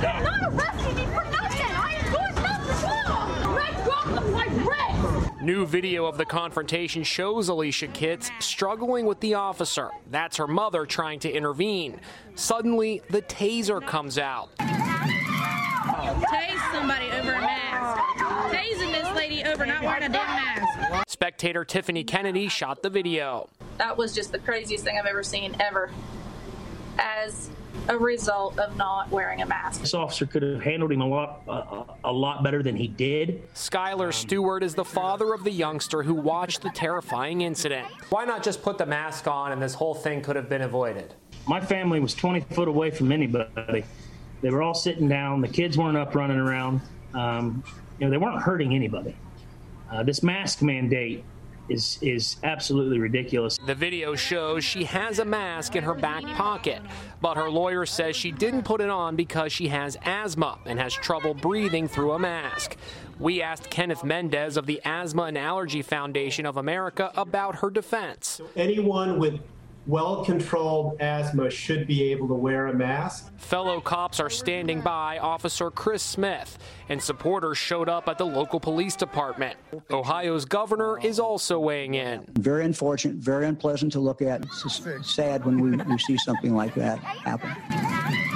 You're 0.01 0.23
not 0.23 0.41
arresting 0.53 0.95
me 0.95 1.05
for 1.07 1.23
nothing. 1.31 1.71
I 1.71 1.93
am 1.99 2.05
doing 2.11 2.35
nothing 2.43 2.79
wrong. 2.85 3.55
Red 3.55 3.75
welcome 3.87 4.31
like 4.31 4.51
red. 4.65 4.95
New 5.41 5.65
video 5.65 6.05
of 6.05 6.17
the 6.17 6.25
confrontation 6.25 7.03
shows 7.03 7.49
Alicia 7.49 7.87
Kitts 7.87 8.31
struggling 8.39 9.05
with 9.05 9.19
the 9.19 9.33
officer. 9.35 9.91
That's 10.09 10.37
her 10.37 10.47
mother 10.47 10.85
trying 10.85 11.19
to 11.19 11.29
intervene. 11.31 11.99
Suddenly, 12.35 13.01
the 13.09 13.21
taser 13.23 13.85
comes 13.85 14.17
out. 14.17 14.55
Tase 14.57 16.59
somebody 16.71 17.11
over 17.11 17.33
a 17.33 17.41
mask. 17.41 18.01
Tasing 18.55 18.91
this 18.91 19.09
lady 19.15 19.43
over 19.43 19.65
not 19.65 19.83
wearing 19.83 20.03
a 20.03 20.09
damn 20.09 20.25
mask. 20.25 21.04
Spectator 21.25 21.65
Tiffany 21.65 22.03
Kennedy 22.03 22.47
shot 22.47 22.83
the 22.83 22.89
video. 22.91 23.49
That 23.79 23.97
was 23.97 24.13
just 24.13 24.31
the 24.31 24.37
craziest 24.37 24.83
thing 24.83 24.99
I've 24.99 25.07
ever 25.07 25.23
seen, 25.23 25.55
ever. 25.59 25.89
As 26.99 27.49
a 27.87 27.97
result 27.97 28.59
of 28.59 28.77
not 28.77 29.09
wearing 29.09 29.41
a 29.41 29.45
mask. 29.47 29.81
This 29.81 29.95
officer 29.95 30.27
could 30.27 30.43
have 30.43 30.61
handled 30.61 30.91
him 30.91 31.01
a 31.01 31.07
lot, 31.07 31.41
uh, 31.47 31.85
a 32.03 32.13
lot 32.13 32.43
better 32.43 32.61
than 32.61 32.75
he 32.75 32.87
did. 32.87 33.41
Skylar 33.55 34.13
Stewart 34.13 34.61
is 34.61 34.75
the 34.75 34.85
father 34.85 35.33
of 35.33 35.43
the 35.43 35.49
youngster 35.49 36.03
who 36.03 36.13
watched 36.13 36.61
the 36.61 36.69
terrifying 36.69 37.41
incident. 37.41 37.87
Why 38.11 38.25
not 38.25 38.43
just 38.43 38.61
put 38.61 38.77
the 38.77 38.85
mask 38.85 39.25
on 39.25 39.51
and 39.51 39.59
this 39.59 39.73
whole 39.73 39.95
thing 39.95 40.21
could 40.21 40.35
have 40.35 40.47
been 40.47 40.61
avoided? 40.61 41.15
My 41.47 41.59
family 41.59 41.99
was 41.99 42.13
20 42.13 42.41
foot 42.53 42.67
away 42.67 42.91
from 42.91 43.11
anybody. 43.11 43.83
They 44.43 44.51
were 44.51 44.61
all 44.61 44.75
sitting 44.75 45.09
down. 45.09 45.41
The 45.41 45.47
kids 45.47 45.75
weren't 45.75 45.97
up 45.97 46.13
running 46.13 46.37
around. 46.37 46.81
Um, 47.15 47.63
you 47.97 48.05
know, 48.05 48.11
they 48.11 48.17
weren't 48.17 48.43
hurting 48.43 48.75
anybody. 48.75 49.15
Uh, 49.95 50.03
this 50.03 50.21
mask 50.21 50.61
mandate 50.61 51.23
is 51.69 51.97
is 52.01 52.35
absolutely 52.43 52.99
ridiculous. 52.99 53.57
The 53.65 53.73
video 53.73 54.13
shows 54.15 54.63
she 54.63 54.83
has 54.83 55.19
a 55.19 55.25
mask 55.25 55.75
in 55.75 55.83
her 55.83 55.93
back 55.93 56.23
pocket, 56.23 56.81
but 57.21 57.37
her 57.37 57.49
lawyer 57.49 57.85
says 57.85 58.15
she 58.15 58.31
didn't 58.31 58.63
put 58.63 58.81
it 58.81 58.89
on 58.89 59.15
because 59.15 59.53
she 59.53 59.69
has 59.69 59.97
asthma 60.03 60.59
and 60.65 60.79
has 60.79 60.93
trouble 60.93 61.33
breathing 61.33 61.87
through 61.87 62.11
a 62.11 62.19
mask. 62.19 62.75
We 63.19 63.41
asked 63.41 63.69
Kenneth 63.69 64.03
Mendez 64.03 64.57
of 64.57 64.65
the 64.65 64.81
Asthma 64.83 65.23
and 65.23 65.37
Allergy 65.37 65.81
Foundation 65.81 66.45
of 66.45 66.57
America 66.57 67.11
about 67.15 67.55
her 67.57 67.69
defense. 67.69 68.41
Anyone 68.57 69.17
with 69.17 69.39
well 69.87 70.23
controlled 70.25 70.99
asthma 70.99 71.49
should 71.49 71.87
be 71.87 72.03
able 72.11 72.27
to 72.27 72.33
wear 72.33 72.67
a 72.67 72.73
mask. 72.73 73.31
Fellow 73.37 73.79
cops 73.79 74.19
are 74.19 74.29
standing 74.29 74.81
by 74.81 75.19
Officer 75.19 75.69
Chris 75.69 76.01
Smith, 76.01 76.57
and 76.89 77.01
supporters 77.01 77.57
showed 77.57 77.89
up 77.89 78.07
at 78.07 78.17
the 78.17 78.25
local 78.25 78.59
police 78.59 78.95
department. 78.95 79.57
Ohio's 79.91 80.45
governor 80.45 80.99
is 80.99 81.19
also 81.19 81.59
weighing 81.59 81.95
in. 81.95 82.25
Very 82.39 82.65
unfortunate, 82.65 83.17
very 83.17 83.45
unpleasant 83.45 83.91
to 83.93 83.99
look 83.99 84.21
at. 84.21 84.43
It's 84.43 84.63
just 84.63 84.83
sad 85.03 85.45
when 85.45 85.59
we, 85.59 85.77
we 85.77 85.97
see 85.99 86.17
something 86.17 86.55
like 86.55 86.73
that 86.75 86.99
happen. 86.99 88.34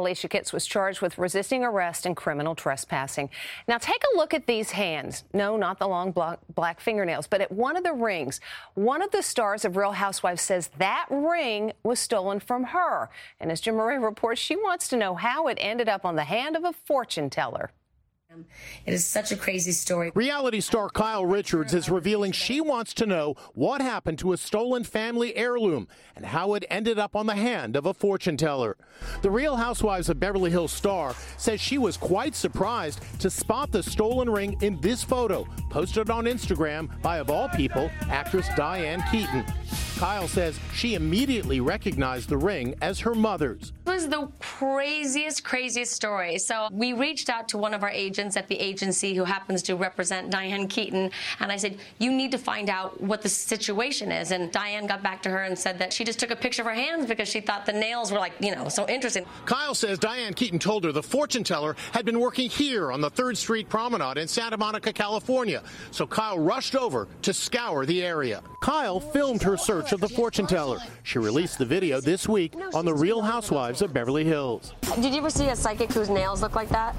Alicia 0.00 0.28
Kitts 0.28 0.52
was 0.52 0.66
charged 0.66 1.00
with 1.00 1.18
resisting 1.18 1.62
arrest 1.62 2.06
and 2.06 2.16
criminal 2.16 2.54
trespassing. 2.54 3.30
Now, 3.68 3.78
take 3.78 4.02
a 4.12 4.16
look 4.16 4.34
at 4.34 4.46
these 4.46 4.70
hands. 4.72 5.24
No, 5.32 5.56
not 5.56 5.78
the 5.78 5.86
long 5.86 6.12
black 6.12 6.80
fingernails, 6.80 7.26
but 7.26 7.40
at 7.40 7.52
one 7.52 7.76
of 7.76 7.84
the 7.84 7.92
rings. 7.92 8.40
One 8.74 9.02
of 9.02 9.10
the 9.10 9.22
stars 9.22 9.64
of 9.64 9.76
Real 9.76 9.92
Housewives 9.92 10.42
says 10.42 10.70
that 10.78 11.06
ring 11.10 11.72
was 11.82 12.00
stolen 12.00 12.40
from 12.40 12.64
her. 12.64 13.10
And 13.38 13.52
as 13.52 13.60
Jim 13.60 13.76
Moret 13.76 14.00
reports, 14.00 14.40
she 14.40 14.56
wants 14.56 14.88
to 14.88 14.96
know 14.96 15.14
how 15.14 15.46
it 15.48 15.58
ended 15.60 15.88
up 15.88 16.04
on 16.04 16.16
the 16.16 16.24
hand 16.24 16.56
of 16.56 16.64
a 16.64 16.72
fortune 16.72 17.30
teller. 17.30 17.70
It 18.86 18.94
is 18.94 19.04
such 19.04 19.32
a 19.32 19.36
crazy 19.36 19.72
story. 19.72 20.12
Reality 20.14 20.60
star 20.60 20.88
Kyle 20.88 21.26
Richards 21.26 21.74
is 21.74 21.90
revealing 21.90 22.30
she 22.30 22.60
wants 22.60 22.94
to 22.94 23.06
know 23.06 23.34
what 23.54 23.80
happened 23.80 24.20
to 24.20 24.32
a 24.32 24.36
stolen 24.36 24.84
family 24.84 25.34
heirloom 25.34 25.88
and 26.14 26.24
how 26.24 26.54
it 26.54 26.64
ended 26.70 26.98
up 26.98 27.16
on 27.16 27.26
the 27.26 27.34
hand 27.34 27.74
of 27.74 27.86
a 27.86 27.94
fortune 27.94 28.36
teller. 28.36 28.76
The 29.22 29.30
Real 29.30 29.56
Housewives 29.56 30.08
of 30.08 30.20
Beverly 30.20 30.50
Hills 30.50 30.72
star 30.72 31.14
says 31.38 31.60
she 31.60 31.78
was 31.78 31.96
quite 31.96 32.36
surprised 32.36 33.00
to 33.20 33.30
spot 33.30 33.72
the 33.72 33.82
stolen 33.82 34.30
ring 34.30 34.56
in 34.60 34.80
this 34.80 35.02
photo 35.02 35.44
posted 35.68 36.08
on 36.08 36.24
Instagram 36.26 37.02
by, 37.02 37.18
of 37.18 37.30
all 37.30 37.48
people, 37.48 37.90
actress 38.02 38.48
Diane 38.56 39.02
Keaton. 39.10 39.44
Kyle 39.98 40.28
says 40.28 40.58
she 40.72 40.94
immediately 40.94 41.60
recognized 41.60 42.28
the 42.28 42.38
ring 42.38 42.74
as 42.80 43.00
her 43.00 43.14
mother's. 43.14 43.72
It 43.90 43.94
was 43.94 44.08
the 44.08 44.28
craziest, 44.38 45.42
craziest 45.42 45.92
story. 45.92 46.38
So 46.38 46.68
we 46.70 46.92
reached 46.92 47.28
out 47.28 47.48
to 47.48 47.58
one 47.58 47.74
of 47.74 47.82
our 47.82 47.90
agents 47.90 48.36
at 48.36 48.46
the 48.46 48.54
agency 48.54 49.16
who 49.16 49.24
happens 49.24 49.62
to 49.64 49.74
represent 49.74 50.30
Diane 50.30 50.68
Keaton, 50.68 51.10
and 51.40 51.50
I 51.50 51.56
said, 51.56 51.76
You 51.98 52.12
need 52.12 52.30
to 52.30 52.38
find 52.38 52.70
out 52.70 53.00
what 53.00 53.20
the 53.20 53.28
situation 53.28 54.12
is. 54.12 54.30
And 54.30 54.52
Diane 54.52 54.86
got 54.86 55.02
back 55.02 55.22
to 55.24 55.30
her 55.30 55.42
and 55.42 55.58
said 55.58 55.80
that 55.80 55.92
she 55.92 56.04
just 56.04 56.20
took 56.20 56.30
a 56.30 56.36
picture 56.36 56.62
of 56.62 56.66
her 56.66 56.74
hands 56.74 57.06
because 57.06 57.28
she 57.28 57.40
thought 57.40 57.66
the 57.66 57.72
nails 57.72 58.12
were 58.12 58.20
like, 58.20 58.34
you 58.38 58.54
know, 58.54 58.68
so 58.68 58.88
interesting. 58.88 59.26
Kyle 59.44 59.74
says 59.74 59.98
Diane 59.98 60.34
Keaton 60.34 60.60
told 60.60 60.84
her 60.84 60.92
the 60.92 61.02
fortune 61.02 61.42
teller 61.42 61.74
had 61.90 62.04
been 62.04 62.20
working 62.20 62.48
here 62.48 62.92
on 62.92 63.00
the 63.00 63.10
3rd 63.10 63.38
Street 63.38 63.68
Promenade 63.68 64.18
in 64.18 64.28
Santa 64.28 64.56
Monica, 64.56 64.92
California. 64.92 65.64
So 65.90 66.06
Kyle 66.06 66.38
rushed 66.38 66.76
over 66.76 67.08
to 67.22 67.34
scour 67.34 67.84
the 67.86 68.04
area. 68.04 68.40
Kyle 68.60 69.00
filmed 69.00 69.42
her 69.42 69.56
search 69.56 69.90
of 69.92 70.00
the 70.00 70.08
fortune 70.08 70.46
teller. 70.46 70.78
She 71.02 71.18
released 71.18 71.58
the 71.58 71.64
video 71.64 72.00
this 72.00 72.28
week 72.28 72.54
on 72.72 72.84
The 72.84 72.94
Real 72.94 73.20
Housewives 73.20 73.79
of 73.82 73.92
Beverly 73.92 74.24
Hills. 74.24 74.74
Did 74.96 75.12
you 75.12 75.18
ever 75.18 75.30
see 75.30 75.48
a 75.48 75.56
psychic 75.56 75.92
whose 75.92 76.08
nails 76.08 76.42
look 76.42 76.54
like 76.54 76.68
that? 76.70 76.94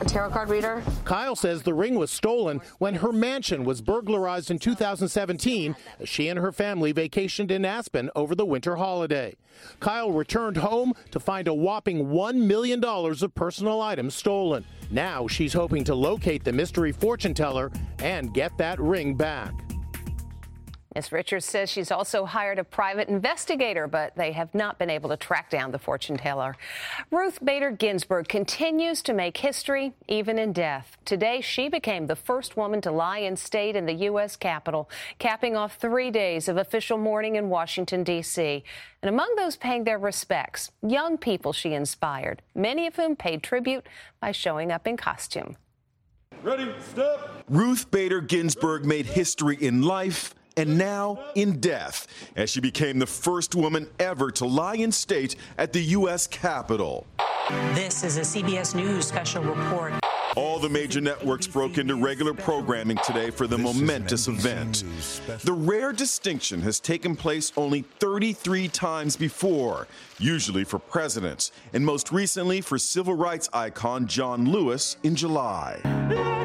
A 0.00 0.04
tarot 0.04 0.30
card 0.30 0.48
reader? 0.48 0.82
Kyle 1.04 1.36
says 1.36 1.62
the 1.62 1.72
ring 1.72 1.94
was 1.94 2.10
stolen 2.10 2.60
when 2.78 2.96
her 2.96 3.12
mansion 3.12 3.64
was 3.64 3.80
burglarized 3.80 4.50
in 4.50 4.58
2017 4.58 5.76
as 6.00 6.08
she 6.08 6.28
and 6.28 6.40
her 6.40 6.50
family 6.50 6.92
vacationed 6.92 7.52
in 7.52 7.64
Aspen 7.64 8.10
over 8.16 8.34
the 8.34 8.44
winter 8.44 8.74
holiday. 8.76 9.36
Kyle 9.78 10.10
returned 10.10 10.56
home 10.56 10.94
to 11.12 11.20
find 11.20 11.46
a 11.46 11.54
whopping 11.54 12.06
$1 12.06 12.34
million 12.34 12.82
of 12.84 13.34
personal 13.36 13.80
items 13.80 14.14
stolen. 14.14 14.64
Now 14.90 15.28
she's 15.28 15.52
hoping 15.52 15.84
to 15.84 15.94
locate 15.94 16.42
the 16.42 16.52
mystery 16.52 16.90
fortune 16.90 17.34
teller 17.34 17.70
and 18.00 18.34
get 18.34 18.56
that 18.58 18.80
ring 18.80 19.14
back. 19.14 19.63
Ms. 20.94 21.10
Richards 21.10 21.44
says 21.44 21.70
she's 21.70 21.90
also 21.90 22.24
hired 22.24 22.58
a 22.60 22.64
private 22.64 23.08
investigator, 23.08 23.88
but 23.88 24.14
they 24.14 24.30
have 24.32 24.54
not 24.54 24.78
been 24.78 24.90
able 24.90 25.08
to 25.10 25.16
track 25.16 25.50
down 25.50 25.72
the 25.72 25.78
fortune 25.78 26.16
teller. 26.16 26.56
Ruth 27.10 27.44
Bader 27.44 27.72
Ginsburg 27.72 28.28
continues 28.28 29.02
to 29.02 29.12
make 29.12 29.36
history, 29.38 29.92
even 30.06 30.38
in 30.38 30.52
death. 30.52 30.96
Today, 31.04 31.40
she 31.40 31.68
became 31.68 32.06
the 32.06 32.14
first 32.14 32.56
woman 32.56 32.80
to 32.82 32.92
lie 32.92 33.18
in 33.18 33.36
state 33.36 33.74
in 33.74 33.86
the 33.86 34.04
U.S. 34.04 34.36
Capitol, 34.36 34.88
capping 35.18 35.56
off 35.56 35.76
three 35.76 36.12
days 36.12 36.48
of 36.48 36.56
official 36.56 36.96
mourning 36.96 37.34
in 37.34 37.48
Washington, 37.48 38.04
D.C. 38.04 38.62
And 39.02 39.08
among 39.08 39.34
those 39.34 39.56
paying 39.56 39.82
their 39.82 39.98
respects, 39.98 40.70
young 40.80 41.18
people 41.18 41.52
she 41.52 41.74
inspired, 41.74 42.40
many 42.54 42.86
of 42.86 42.94
whom 42.94 43.16
paid 43.16 43.42
tribute 43.42 43.84
by 44.20 44.30
showing 44.30 44.70
up 44.70 44.86
in 44.86 44.96
costume. 44.96 45.56
Ready, 46.42 46.72
step. 46.78 47.44
Ruth 47.48 47.90
Bader 47.90 48.20
Ginsburg 48.20 48.84
made 48.84 49.06
history 49.06 49.56
in 49.60 49.82
life 49.82 50.34
and 50.56 50.78
now 50.78 51.18
in 51.34 51.60
death, 51.60 52.06
as 52.36 52.50
she 52.50 52.60
became 52.60 52.98
the 52.98 53.06
first 53.06 53.54
woman 53.54 53.86
ever 53.98 54.30
to 54.32 54.46
lie 54.46 54.76
in 54.76 54.92
state 54.92 55.36
at 55.58 55.72
the 55.72 55.80
U.S. 55.80 56.26
Capitol. 56.26 57.06
This 57.74 58.04
is 58.04 58.16
a 58.16 58.20
CBS 58.20 58.74
News 58.74 59.06
special 59.06 59.42
report. 59.42 59.92
All 60.36 60.58
the 60.58 60.68
major 60.68 61.00
networks 61.00 61.46
broke 61.46 61.78
into 61.78 61.94
regular 61.94 62.34
programming 62.34 62.96
today 63.04 63.30
for 63.30 63.46
the 63.46 63.56
this 63.56 63.76
momentous 63.76 64.26
event. 64.26 64.82
The 65.42 65.52
rare 65.52 65.92
distinction 65.92 66.60
has 66.62 66.80
taken 66.80 67.14
place 67.14 67.52
only 67.56 67.82
33 68.00 68.66
times 68.68 69.16
before, 69.16 69.86
usually 70.18 70.64
for 70.64 70.80
presidents, 70.80 71.52
and 71.72 71.86
most 71.86 72.10
recently 72.10 72.60
for 72.60 72.78
civil 72.78 73.14
rights 73.14 73.48
icon 73.52 74.08
John 74.08 74.50
Lewis 74.50 74.96
in 75.04 75.14
July 75.14 76.43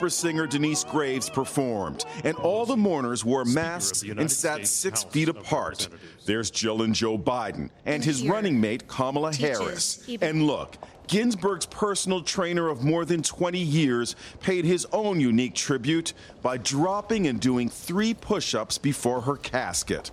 opera 0.00 0.10
singer 0.10 0.46
Denyce 0.46 0.82
Graves 0.84 1.28
performed, 1.28 2.06
and 2.24 2.34
all 2.38 2.64
the 2.64 2.74
mourners 2.74 3.22
wore 3.22 3.44
masks 3.44 4.00
and 4.00 4.32
sat 4.32 4.66
six 4.66 5.04
feet 5.04 5.28
apart. 5.28 5.90
There's 6.24 6.50
Jill 6.50 6.80
and 6.80 6.94
Joe 6.94 7.18
Biden 7.18 7.68
and 7.84 8.02
his 8.02 8.26
running 8.26 8.58
mate 8.58 8.88
Kamala 8.88 9.34
Harris. 9.34 10.08
And 10.22 10.46
look, 10.46 10.78
Ginsburg's 11.06 11.66
personal 11.66 12.22
trainer 12.22 12.68
of 12.68 12.82
more 12.82 13.04
than 13.04 13.22
20 13.22 13.58
years 13.58 14.16
paid 14.40 14.64
his 14.64 14.86
own 14.90 15.20
unique 15.20 15.54
tribute 15.54 16.14
by 16.40 16.56
dropping 16.56 17.26
and 17.26 17.38
doing 17.38 17.68
three 17.68 18.14
push 18.14 18.54
ups 18.54 18.78
before 18.78 19.20
her 19.20 19.36
casket. 19.36 20.10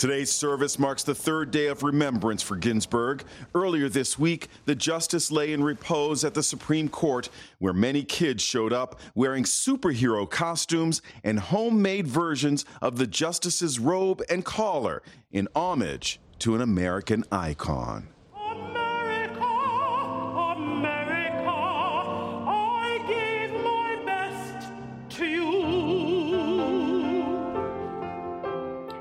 Today's 0.00 0.32
service 0.32 0.78
marks 0.78 1.02
the 1.02 1.14
third 1.14 1.50
day 1.50 1.66
of 1.66 1.82
remembrance 1.82 2.42
for 2.42 2.56
Ginsburg. 2.56 3.22
Earlier 3.54 3.86
this 3.90 4.18
week, 4.18 4.48
the 4.64 4.74
justice 4.74 5.30
lay 5.30 5.52
in 5.52 5.62
repose 5.62 6.24
at 6.24 6.32
the 6.32 6.42
Supreme 6.42 6.88
Court, 6.88 7.28
where 7.58 7.74
many 7.74 8.02
kids 8.02 8.42
showed 8.42 8.72
up 8.72 8.98
wearing 9.14 9.44
superhero 9.44 10.28
costumes 10.28 11.02
and 11.22 11.38
homemade 11.38 12.06
versions 12.06 12.64
of 12.80 12.96
the 12.96 13.06
justice's 13.06 13.78
robe 13.78 14.22
and 14.30 14.42
collar 14.42 15.02
in 15.32 15.48
homage 15.54 16.18
to 16.38 16.54
an 16.54 16.62
American 16.62 17.22
icon. 17.30 18.08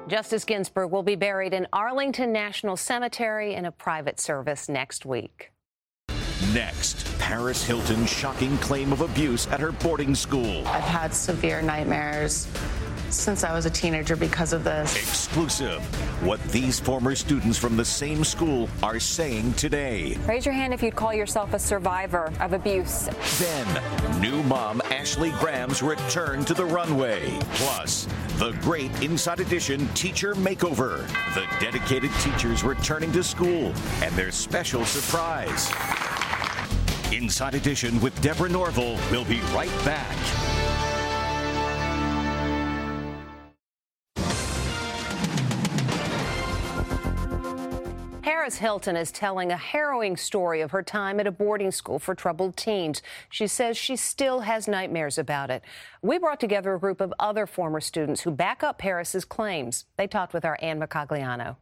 Justice 0.10 0.44
Ginsburg 0.44 0.90
will 0.90 1.04
be 1.04 1.16
buried 1.16 1.54
in 1.54 1.68
Arlington 1.72 2.34
National 2.34 2.76
Cemetery 2.76 3.54
in 3.54 3.66
a 3.66 3.72
private 3.72 4.20
service 4.20 4.68
next 4.68 5.06
week. 5.06 5.52
Next, 6.52 7.06
Paris 7.20 7.64
Hilton's 7.64 8.10
shocking 8.10 8.58
claim 8.58 8.92
of 8.92 9.02
abuse 9.02 9.46
at 9.50 9.60
her 9.60 9.72
boarding 9.72 10.16
school. 10.16 10.68
I've 10.68 10.82
had 10.82 11.14
severe 11.14 11.62
nightmares 11.62 12.48
since 13.12 13.44
I 13.44 13.54
was 13.54 13.66
a 13.66 13.70
teenager 13.70 14.16
because 14.16 14.54
of 14.54 14.64
this. 14.64 14.96
Exclusive. 14.96 15.82
What 16.24 16.42
these 16.46 16.80
former 16.80 17.16
students 17.16 17.58
from 17.58 17.78
the 17.78 17.86
same 17.86 18.24
school 18.24 18.70
are 18.84 19.00
saying 19.00 19.54
today. 19.54 20.18
Raise 20.28 20.46
your 20.46 20.54
hand 20.54 20.74
if 20.74 20.82
you'd 20.82 20.96
call 20.96 21.14
yourself 21.14 21.54
a 21.54 21.60
survivor 21.60 22.32
of 22.40 22.54
abuse. 22.54 23.10
Then, 23.40 24.22
new 24.22 24.42
mom 24.44 24.82
Ashley 24.86 25.32
Graham's 25.32 25.82
return 25.82 26.46
to 26.46 26.54
the 26.54 26.66
runway. 26.66 27.38
Plus, 27.54 28.08
The 28.40 28.52
Great 28.62 29.04
Inside 29.04 29.42
Edition 29.42 29.86
Teacher 29.96 30.34
Makeover. 30.34 31.06
The 31.34 31.46
dedicated 31.60 32.10
teachers 32.22 32.64
returning 32.64 33.12
to 33.12 33.22
school 33.22 33.74
and 34.02 34.16
their 34.16 34.32
special 34.32 34.86
surprise. 34.86 35.70
Inside 37.12 37.56
Edition 37.56 38.00
with 38.00 38.20
Deborah 38.22 38.48
Norville 38.48 38.98
will 39.12 39.26
be 39.26 39.42
right 39.54 39.68
back. 39.84 40.49
Paris 48.50 48.62
Hilton 48.62 48.96
is 48.96 49.12
telling 49.12 49.52
a 49.52 49.58
harrowing 49.58 50.18
story 50.18 50.62
of 50.62 50.72
her 50.72 50.82
time 50.82 51.20
at 51.20 51.28
a 51.28 51.32
boarding 51.32 51.70
school 51.70 52.00
for 52.00 52.16
troubled 52.16 52.58
teens. 52.58 53.04
She 53.30 53.46
says 53.46 53.78
she 53.78 53.96
still 53.96 54.40
has 54.40 54.68
nightmares 54.68 55.20
about 55.20 55.52
it. 55.52 55.62
We 56.02 56.18
brought 56.18 56.40
together 56.40 56.74
a 56.74 56.80
group 56.80 57.00
of 57.00 57.14
other 57.20 57.46
former 57.46 57.80
students 57.80 58.22
who 58.22 58.32
back 58.32 58.64
up 58.64 58.80
Paris's 58.80 59.24
claims. 59.24 59.86
They 59.98 60.08
talked 60.08 60.34
with 60.34 60.46
our 60.46 60.58
Ann 60.64 60.80
Mercogliano. 60.80 61.58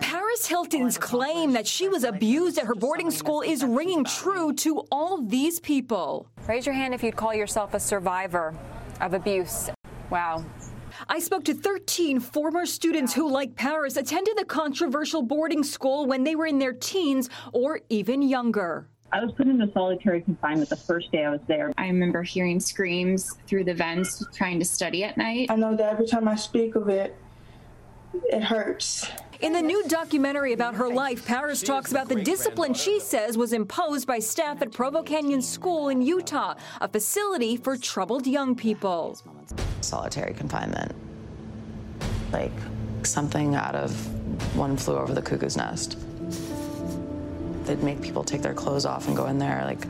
Paris 0.00 0.46
Hilton's 0.46 0.98
claim 0.98 1.50
that 1.54 1.66
she 1.66 1.88
was 1.88 2.04
abused 2.04 2.58
at 2.58 2.66
her 2.66 2.76
boarding 2.76 3.10
school 3.10 3.42
is 3.42 3.64
ringing 3.64 4.04
true 4.04 4.52
to 4.52 4.86
all 4.92 5.20
these 5.20 5.58
people. 5.58 6.28
Raise 6.46 6.64
your 6.64 6.76
hand 6.76 6.94
if 6.94 7.02
you'd 7.02 7.16
call 7.16 7.34
yourself 7.34 7.74
a 7.74 7.80
survivor 7.80 8.54
of 9.00 9.14
abuse. 9.14 9.68
Wow. 10.10 10.44
I 11.06 11.20
spoke 11.20 11.44
to 11.44 11.54
13 11.54 12.18
former 12.18 12.66
students 12.66 13.14
who, 13.14 13.30
like 13.30 13.54
Paris, 13.54 13.96
attended 13.96 14.36
the 14.36 14.44
controversial 14.44 15.22
boarding 15.22 15.62
school 15.62 16.06
when 16.06 16.24
they 16.24 16.34
were 16.34 16.46
in 16.46 16.58
their 16.58 16.72
teens 16.72 17.28
or 17.52 17.80
even 17.88 18.22
younger. 18.22 18.88
I 19.12 19.24
was 19.24 19.32
put 19.32 19.46
into 19.46 19.70
solitary 19.72 20.20
confinement 20.20 20.68
the 20.68 20.76
first 20.76 21.10
day 21.12 21.24
I 21.24 21.30
was 21.30 21.40
there. 21.46 21.72
I 21.78 21.86
remember 21.86 22.22
hearing 22.22 22.60
screams 22.60 23.38
through 23.46 23.64
the 23.64 23.74
vents 23.74 24.24
trying 24.34 24.58
to 24.58 24.64
study 24.64 25.04
at 25.04 25.16
night. 25.16 25.50
I 25.50 25.56
know 25.56 25.76
that 25.76 25.92
every 25.92 26.06
time 26.06 26.28
I 26.28 26.34
speak 26.34 26.74
of 26.74 26.88
it, 26.88 27.16
it 28.14 28.42
hurts. 28.42 29.08
In 29.40 29.52
the 29.52 29.62
new 29.62 29.86
documentary 29.86 30.52
about 30.52 30.74
her 30.74 30.88
life, 30.88 31.24
Paris 31.24 31.62
talks 31.62 31.92
about 31.92 32.08
the 32.08 32.22
discipline 32.22 32.74
she 32.74 32.98
says 32.98 33.38
was 33.38 33.52
imposed 33.52 34.06
by 34.06 34.18
staff 34.18 34.60
at 34.62 34.72
Provo 34.72 35.02
Canyon 35.02 35.40
School 35.40 35.88
in 35.88 36.02
Utah, 36.02 36.54
a 36.80 36.88
facility 36.88 37.56
for 37.56 37.76
troubled 37.76 38.26
young 38.26 38.56
people. 38.56 39.16
Solitary 39.80 40.34
confinement. 40.34 40.94
Like 42.32 42.52
something 43.02 43.54
out 43.54 43.74
of 43.74 43.92
one 44.56 44.76
flew 44.76 44.96
over 44.96 45.14
the 45.14 45.22
cuckoo's 45.22 45.56
nest. 45.56 45.98
They'd 47.64 47.82
make 47.82 48.00
people 48.00 48.24
take 48.24 48.42
their 48.42 48.54
clothes 48.54 48.86
off 48.86 49.08
and 49.08 49.16
go 49.16 49.26
in 49.26 49.38
there 49.38 49.62
like 49.64 49.86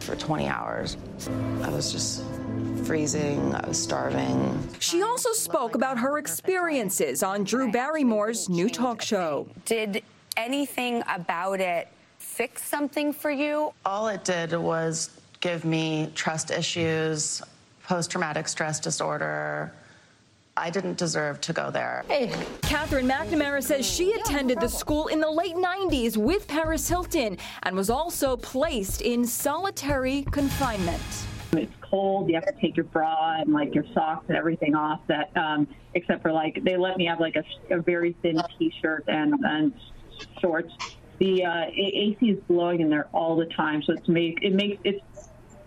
for 0.00 0.16
20 0.16 0.46
hours. 0.46 0.96
I 1.62 1.70
was 1.70 1.92
just 1.92 2.22
freezing, 2.84 3.54
I 3.54 3.66
was 3.66 3.82
starving. 3.82 4.58
She 4.78 5.02
also 5.02 5.32
spoke 5.32 5.74
about 5.74 5.98
her 5.98 6.18
experiences 6.18 7.22
on 7.22 7.42
Drew 7.42 7.72
Barrymore's 7.72 8.48
new 8.48 8.68
talk 8.68 9.02
show. 9.02 9.48
Did 9.64 10.02
anything 10.36 11.02
about 11.08 11.60
it 11.60 11.88
fix 12.18 12.62
something 12.62 13.12
for 13.12 13.30
you? 13.30 13.72
All 13.84 14.06
it 14.08 14.24
did 14.24 14.52
was 14.54 15.10
give 15.40 15.64
me 15.64 16.12
trust 16.14 16.50
issues, 16.50 17.42
post 17.86 18.10
traumatic 18.10 18.48
stress 18.48 18.80
disorder. 18.80 19.72
I 20.56 20.70
didn't 20.70 20.96
deserve 20.96 21.40
to 21.42 21.52
go 21.52 21.70
there. 21.70 22.04
Hey. 22.08 22.32
Catherine 22.62 23.06
McNamara 23.06 23.62
says 23.62 23.86
she 23.86 24.12
attended 24.12 24.58
the 24.58 24.68
school 24.68 25.06
in 25.08 25.20
the 25.20 25.30
late 25.30 25.54
90s 25.54 26.16
with 26.16 26.48
Paris 26.48 26.88
Hilton 26.88 27.36
and 27.62 27.76
was 27.76 27.90
also 27.90 28.36
placed 28.36 29.02
in 29.02 29.26
solitary 29.26 30.22
confinement. 30.30 31.02
It's 31.52 31.72
cold. 31.80 32.28
You 32.28 32.34
have 32.34 32.46
to 32.46 32.60
take 32.60 32.76
your 32.76 32.84
bra 32.84 33.36
and 33.40 33.52
like 33.52 33.74
your 33.74 33.84
socks 33.94 34.24
and 34.28 34.36
everything 34.36 34.74
off. 34.74 35.00
That 35.06 35.34
um, 35.36 35.68
except 35.94 36.22
for 36.22 36.32
like 36.32 36.62
they 36.64 36.76
let 36.76 36.96
me 36.96 37.06
have 37.06 37.20
like 37.20 37.36
a, 37.36 37.44
a 37.74 37.80
very 37.80 38.16
thin 38.22 38.40
T-shirt 38.58 39.04
and 39.06 39.34
and 39.44 39.72
shorts. 40.40 40.72
The 41.18 41.44
uh, 41.44 41.64
AC 41.74 42.18
is 42.20 42.38
blowing 42.48 42.80
in 42.80 42.90
there 42.90 43.08
all 43.12 43.36
the 43.36 43.46
time, 43.46 43.82
so 43.82 43.92
it's 43.92 44.08
make 44.08 44.42
it 44.42 44.54
makes 44.54 44.78
it's 44.84 45.00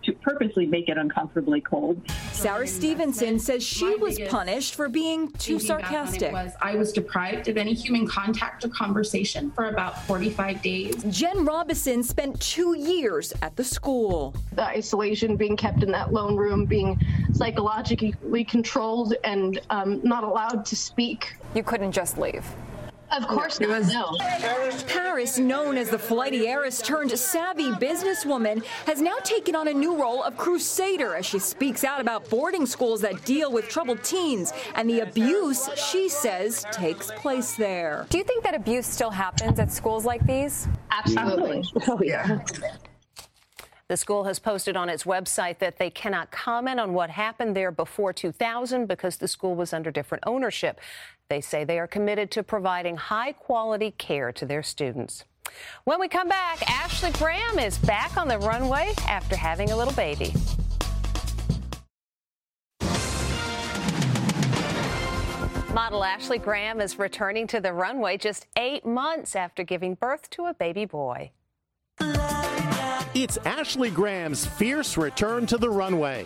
to 0.03 0.13
purposely 0.13 0.65
make 0.65 0.89
it 0.89 0.97
uncomfortably 0.97 1.61
cold. 1.61 2.01
Sarah 2.31 2.67
Stevenson 2.67 3.39
says 3.39 3.63
she 3.63 3.95
was 3.95 4.19
punished 4.27 4.75
for 4.75 4.89
being 4.89 5.31
too 5.33 5.59
sarcastic. 5.59 6.31
Was 6.31 6.53
I 6.61 6.75
was 6.75 6.93
deprived 6.93 7.47
of 7.47 7.57
any 7.57 7.73
human 7.73 8.07
contact 8.07 8.63
or 8.65 8.69
conversation 8.69 9.51
for 9.51 9.69
about 9.69 10.05
45 10.05 10.61
days. 10.61 11.03
Jen 11.09 11.45
Robison 11.45 12.03
spent 12.03 12.39
two 12.39 12.77
years 12.77 13.33
at 13.41 13.55
the 13.55 13.63
school. 13.63 14.33
The 14.53 14.65
isolation, 14.65 15.35
being 15.35 15.57
kept 15.57 15.83
in 15.83 15.91
that 15.91 16.13
lone 16.13 16.35
room, 16.35 16.65
being 16.65 16.99
psychologically 17.33 18.43
controlled, 18.43 19.15
and 19.23 19.59
um, 19.69 20.01
not 20.03 20.23
allowed 20.23 20.65
to 20.65 20.75
speak. 20.75 21.35
You 21.55 21.63
couldn't 21.63 21.91
just 21.91 22.17
leave. 22.17 22.45
Of 23.11 23.27
course 23.27 23.59
not. 23.59 23.83
No. 23.87 24.15
Paris, 24.87 25.39
known 25.39 25.77
as 25.77 25.89
the 25.89 25.99
flighty 25.99 26.47
heiress 26.47 26.81
turned 26.81 27.11
savvy 27.11 27.71
businesswoman, 27.71 28.63
has 28.85 29.01
now 29.01 29.17
taken 29.23 29.55
on 29.55 29.67
a 29.67 29.73
new 29.73 29.99
role 29.99 30.23
of 30.23 30.37
crusader 30.37 31.15
as 31.15 31.25
she 31.25 31.39
speaks 31.39 31.83
out 31.83 31.99
about 32.01 32.29
boarding 32.29 32.65
schools 32.65 33.01
that 33.01 33.25
deal 33.25 33.51
with 33.51 33.67
troubled 33.67 34.03
teens 34.03 34.53
and 34.75 34.89
the 34.89 34.99
abuse 35.01 35.69
she 35.75 36.07
says 36.09 36.65
takes 36.71 37.11
place 37.11 37.55
there. 37.55 38.05
Do 38.09 38.17
you 38.17 38.23
think 38.23 38.43
that 38.43 38.53
abuse 38.53 38.85
still 38.85 39.11
happens 39.11 39.59
at 39.59 39.71
schools 39.71 40.05
like 40.05 40.25
these? 40.25 40.67
Absolutely. 40.91 41.63
Oh, 41.87 41.99
yeah. 42.03 42.39
The 43.87 43.97
school 43.97 44.25
has 44.25 44.37
posted 44.37 44.77
on 44.77 44.87
its 44.87 45.03
website 45.03 45.57
that 45.59 45.79
they 45.79 45.89
cannot 45.89 46.29
comment 46.29 46.79
on 46.79 46.93
what 46.93 47.09
happened 47.09 47.55
there 47.55 47.71
before 47.71 48.13
2000 48.13 48.85
because 48.85 49.17
the 49.17 49.27
school 49.27 49.55
was 49.55 49.73
under 49.73 49.89
different 49.89 50.23
ownership. 50.27 50.79
They 51.29 51.41
say 51.41 51.63
they 51.63 51.77
are 51.77 51.85
committed 51.85 52.31
to 52.31 52.43
providing 52.43 52.97
high 52.97 53.33
quality 53.33 53.91
care 53.91 54.31
to 54.31 54.47
their 54.47 54.63
students. 54.63 55.25
When 55.83 55.99
we 55.99 56.07
come 56.07 56.27
back, 56.27 56.67
Ashley 56.67 57.11
Graham 57.11 57.59
is 57.59 57.77
back 57.77 58.17
on 58.17 58.27
the 58.27 58.39
runway 58.39 58.93
after 59.07 59.35
having 59.35 59.69
a 59.69 59.77
little 59.77 59.93
baby. 59.93 60.33
Model 65.71 66.03
Ashley 66.03 66.39
Graham 66.39 66.81
is 66.81 66.97
returning 66.97 67.45
to 67.45 67.61
the 67.61 67.73
runway 67.73 68.17
just 68.17 68.47
eight 68.57 68.83
months 68.83 69.35
after 69.35 69.63
giving 69.63 69.93
birth 69.93 70.31
to 70.31 70.45
a 70.45 70.53
baby 70.55 70.85
boy. 70.85 71.29
It's 73.13 73.37
Ashley 73.45 73.91
Graham's 73.91 74.47
fierce 74.47 74.97
return 74.97 75.45
to 75.45 75.59
the 75.59 75.69
runway. 75.69 76.25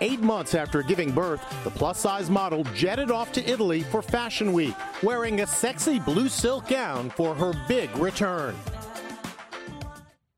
Eight 0.00 0.20
months 0.20 0.54
after 0.54 0.82
giving 0.82 1.12
birth, 1.12 1.44
the 1.62 1.70
plus 1.70 1.98
size 2.00 2.28
model 2.28 2.64
jetted 2.74 3.10
off 3.10 3.32
to 3.32 3.50
Italy 3.50 3.82
for 3.82 4.02
Fashion 4.02 4.52
Week, 4.52 4.74
wearing 5.02 5.40
a 5.40 5.46
sexy 5.46 6.00
blue 6.00 6.28
silk 6.28 6.68
gown 6.68 7.10
for 7.10 7.34
her 7.34 7.52
big 7.68 7.94
return. 7.96 8.54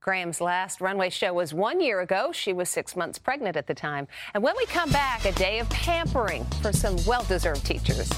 Graham's 0.01 0.41
last 0.41 0.81
runway 0.81 1.11
show 1.11 1.33
was 1.33 1.53
one 1.53 1.81
year 1.81 2.01
ago. 2.01 2.31
She 2.33 2.53
was 2.53 2.69
six 2.69 2.95
months 2.95 3.19
pregnant 3.19 3.57
at 3.57 3.67
the 3.67 3.75
time. 3.75 4.07
And 4.35 4.43
when 4.43 4.55
we 4.57 4.65
come 4.67 4.91
back, 4.91 5.25
a 5.25 5.33
day 5.33 5.59
of 5.59 5.69
pampering 5.71 6.45
for 6.63 6.73
some 6.73 6.97
well 7.07 7.25
deserved 7.25 7.67
teachers. 7.67 8.09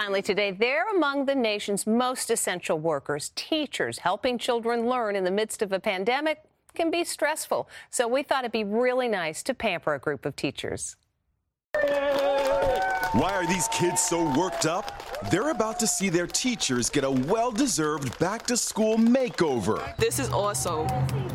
Finally, 0.00 0.22
today, 0.22 0.52
they're 0.52 0.88
among 0.94 1.24
the 1.24 1.34
nation's 1.34 1.84
most 1.84 2.30
essential 2.30 2.78
workers, 2.78 3.32
teachers. 3.34 3.98
Helping 3.98 4.38
children 4.38 4.88
learn 4.88 5.16
in 5.16 5.24
the 5.24 5.30
midst 5.32 5.60
of 5.60 5.72
a 5.72 5.80
pandemic 5.80 6.40
can 6.72 6.88
be 6.88 7.02
stressful. 7.02 7.68
So 7.90 8.06
we 8.06 8.22
thought 8.22 8.44
it'd 8.44 8.52
be 8.52 8.62
really 8.62 9.08
nice 9.08 9.42
to 9.42 9.54
pamper 9.54 9.94
a 9.94 9.98
group 9.98 10.24
of 10.24 10.36
teachers. 10.36 10.94
Why 11.74 13.32
are 13.32 13.44
these 13.48 13.66
kids 13.72 14.00
so 14.00 14.22
worked 14.38 14.66
up? 14.66 14.97
They're 15.30 15.50
about 15.50 15.78
to 15.80 15.86
see 15.86 16.08
their 16.08 16.26
teachers 16.26 16.88
get 16.88 17.04
a 17.04 17.10
well 17.10 17.50
deserved 17.50 18.18
back 18.18 18.46
to 18.46 18.56
school 18.56 18.96
makeover. 18.96 19.94
This 19.96 20.18
is 20.18 20.30
awesome. 20.30 20.86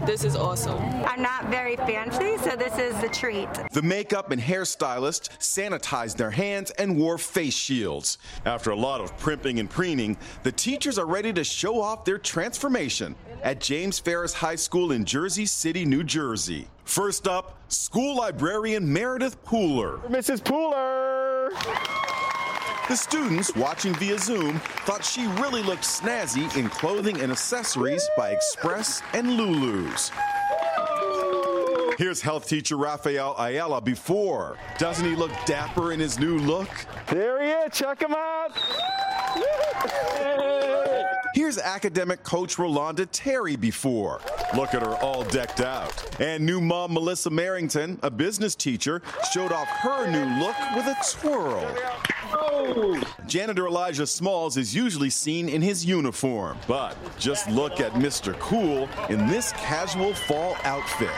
This 0.06 0.24
is 0.24 0.36
awesome. 0.36 0.82
I'm 1.06 1.22
not 1.22 1.50
very 1.50 1.76
fancy, 1.76 2.38
so 2.38 2.56
this 2.56 2.78
is 2.80 3.00
the 3.02 3.10
treat. 3.10 3.50
The 3.72 3.82
makeup 3.82 4.32
and 4.32 4.42
hairstylist 4.42 5.38
sanitized 5.40 6.16
their 6.16 6.32
hands 6.32 6.72
and 6.72 6.98
wore 6.98 7.18
face 7.18 7.54
shields. 7.54 8.18
After 8.46 8.72
a 8.72 8.76
lot 8.76 9.02
of 9.02 9.16
primping 9.18 9.60
and 9.60 9.70
preening, 9.70 10.18
the 10.44 10.52
teachers 10.52 10.98
are 10.98 11.06
ready 11.06 11.34
to 11.34 11.44
show 11.44 11.82
off 11.82 12.06
their 12.06 12.18
transformation 12.18 13.16
at 13.44 13.60
James 13.60 14.00
Ferris 14.00 14.34
High 14.34 14.56
School 14.56 14.94
in 14.94 15.04
Jersey 15.06 15.46
City, 15.46 15.86
New 15.86 16.04
Jersey. 16.04 16.68
First 16.86 17.28
up, 17.28 17.60
school 17.72 18.18
librarian 18.18 18.92
Meredith 18.92 19.44
Pooler. 19.44 20.02
Mrs. 20.10 20.42
Pooler! 20.42 22.13
The 22.90 22.98
students 22.98 23.56
watching 23.56 23.94
via 23.96 24.20
Zoom 24.20 24.60
thought 24.86 25.06
she 25.06 25.26
really 25.42 25.64
looked 25.64 25.84
snazzy 25.84 26.54
in 26.58 26.70
clothing 26.70 27.22
and 27.22 27.32
accessories 27.32 28.08
by 28.18 28.32
Express 28.32 29.02
and 29.14 29.38
Lulu's. 29.38 30.12
Here's 31.98 32.22
health 32.22 32.50
teacher 32.50 32.76
Rafael 32.76 33.36
Ayala 33.40 33.80
before. 33.80 34.58
Doesn't 34.80 35.06
he 35.06 35.16
look 35.16 35.32
dapper 35.46 35.94
in 35.94 36.00
his 36.02 36.20
new 36.20 36.38
look? 36.40 36.68
There 37.08 37.42
he 37.42 37.52
is. 37.52 37.74
Check 37.74 38.02
him 38.02 38.14
out. 38.14 38.52
Here's 41.34 41.58
academic 41.58 42.24
coach 42.24 42.58
Rolanda 42.58 43.08
Terry 43.12 43.56
before. 43.56 44.20
Look 44.56 44.74
at 44.74 44.82
her 44.82 44.96
all 44.98 45.24
decked 45.24 45.62
out. 45.62 46.20
And 46.20 46.46
new 46.46 46.60
mom 46.60 46.94
Melissa 46.94 47.30
Merrington, 47.30 47.98
a 48.04 48.12
business 48.12 48.56
teacher, 48.56 49.02
showed 49.32 49.54
off 49.54 49.68
her 49.68 50.06
new 50.12 50.44
look 50.44 50.56
with 50.76 50.86
a 50.86 50.96
twirl. 51.10 51.66
Janitor 53.28 53.68
Elijah 53.68 54.06
Smalls 54.06 54.58
is 54.58 54.76
usually 54.76 55.10
seen 55.10 55.50
in 55.50 55.62
his 55.62 55.86
uniform, 55.86 56.58
but 56.68 56.96
just 57.18 57.50
look 57.50 57.80
at 57.80 57.94
Mr. 57.94 58.38
Cool 58.40 58.90
in 59.10 59.28
this 59.28 59.52
casual 59.54 60.14
fall 60.14 60.56
outfit. 60.64 61.10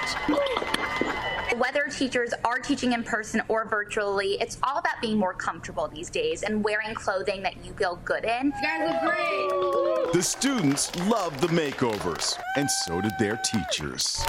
Whether 1.58 1.88
teachers 1.88 2.34
are 2.44 2.60
teaching 2.60 2.94
in 2.94 3.04
person 3.04 3.42
or 3.48 3.66
virtually, 3.66 4.34
it's 4.42 4.58
all 4.64 4.78
about 4.78 5.00
being 5.02 5.18
more 5.18 5.34
comfortable 5.34 5.88
these 5.88 6.10
days 6.10 6.44
and 6.44 6.64
wearing 6.64 6.94
clothing 6.94 7.42
that 7.44 7.64
you 7.64 7.74
feel 7.74 7.98
good 8.04 8.26
in. 8.26 8.48
You 8.48 8.62
guys 8.62 8.92
look 8.92 9.02
great. 9.02 10.14
The 10.14 10.22
students 10.22 10.94
loved 11.08 11.40
the 11.40 11.48
makeovers, 11.48 12.38
and 12.58 12.70
so 12.70 13.02
did 13.02 13.14
their 13.20 13.38
teachers. 13.38 14.24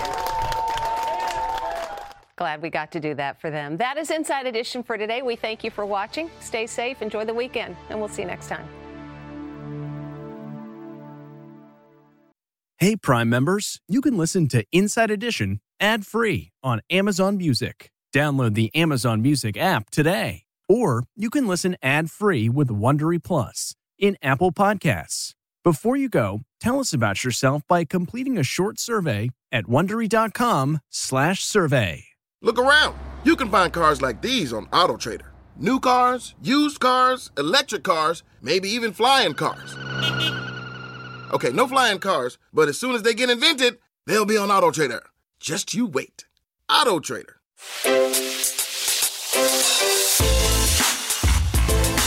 Glad 2.37 2.61
we 2.61 2.68
got 2.68 2.92
to 2.92 3.01
do 3.01 3.14
that 3.14 3.40
for 3.40 3.51
them. 3.51 3.79
That 3.79 3.96
is 3.96 4.11
Inside 4.11 4.46
Edition 4.46 4.83
for 4.83 4.99
today. 4.99 5.22
We 5.22 5.37
thank 5.37 5.64
you 5.64 5.70
for 5.70 5.87
watching. 5.87 6.31
Stay 6.40 6.66
safe, 6.66 7.01
enjoy 7.01 7.25
the 7.25 7.33
weekend, 7.33 7.77
and 7.88 7.99
we'll 7.99 8.11
see 8.11 8.22
you 8.22 8.29
next 8.29 8.49
time. 8.49 8.68
Hey, 12.79 12.94
Prime 12.94 13.31
members, 13.31 13.81
you 13.88 14.03
can 14.03 14.18
listen 14.18 14.49
to 14.49 14.66
Inside 14.70 15.11
Edition 15.11 15.61
ad 15.81 16.05
free 16.05 16.53
on 16.62 16.83
Amazon 16.90 17.38
Music. 17.38 17.90
Download 18.14 18.55
the 18.55 18.75
Amazon 18.75 19.22
Music 19.22 19.57
app 19.57 19.88
today. 19.88 20.42
Or 20.68 21.05
you 21.16 21.31
can 21.31 21.46
listen 21.46 21.77
ad 21.83 22.11
free 22.11 22.51
with 22.51 22.68
Wondery 22.68 23.22
Plus 23.22 23.75
in 23.99 24.18
Apple 24.20 24.53
Podcasts. 24.53 25.33
Before 25.64 25.96
you 25.96 26.11
go, 26.11 26.42
tell 26.61 26.81
us 26.81 26.92
about 26.92 27.25
yourself 27.25 27.62
by 27.66 27.85
completing 27.85 28.37
a 28.37 28.42
short 28.42 28.79
survey 28.79 29.31
at 29.51 29.64
wondery.com/slash 29.64 31.42
survey. 31.42 32.05
Look 32.47 32.61
around. 32.61 32.97
You 33.25 33.35
can 33.35 33.51
find 33.51 33.73
cars 33.73 34.01
like 34.01 34.23
these 34.23 34.53
on 34.53 34.67
AutoTrader. 34.67 35.31
New 35.57 35.81
cars, 35.81 36.37
used 36.41 36.79
cars, 36.79 37.33
electric 37.37 37.83
cars, 37.83 38.23
maybe 38.41 38.69
even 38.69 38.93
flying 38.93 39.35
cars. 39.35 39.75
Okay, 41.33 41.51
no 41.51 41.67
flying 41.67 41.99
cars, 41.99 42.39
but 42.53 42.69
as 42.69 42.79
soon 42.79 42.95
as 42.95 43.03
they 43.03 43.15
get 43.15 43.31
invented, 43.31 43.79
they'll 44.07 44.25
be 44.25 44.37
on 44.37 44.51
AutoTrader. 44.51 45.01
Just 45.41 45.75
you 45.75 45.87
wait. 45.87 46.27
AutoTrader. 46.71 47.35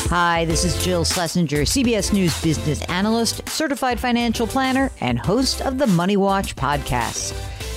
Hi, 0.10 0.46
this 0.46 0.64
is 0.64 0.82
Jill 0.82 1.04
Schlesinger, 1.04 1.64
CBS 1.64 2.14
News 2.14 2.42
business 2.42 2.82
analyst, 2.86 3.48
certified 3.50 4.00
financial 4.00 4.48
planner, 4.48 4.90
and 5.02 5.20
host 5.20 5.62
of 5.62 5.78
the 5.78 5.88
Money 5.88 6.16
Watch 6.16 6.56
podcast. 6.56 7.49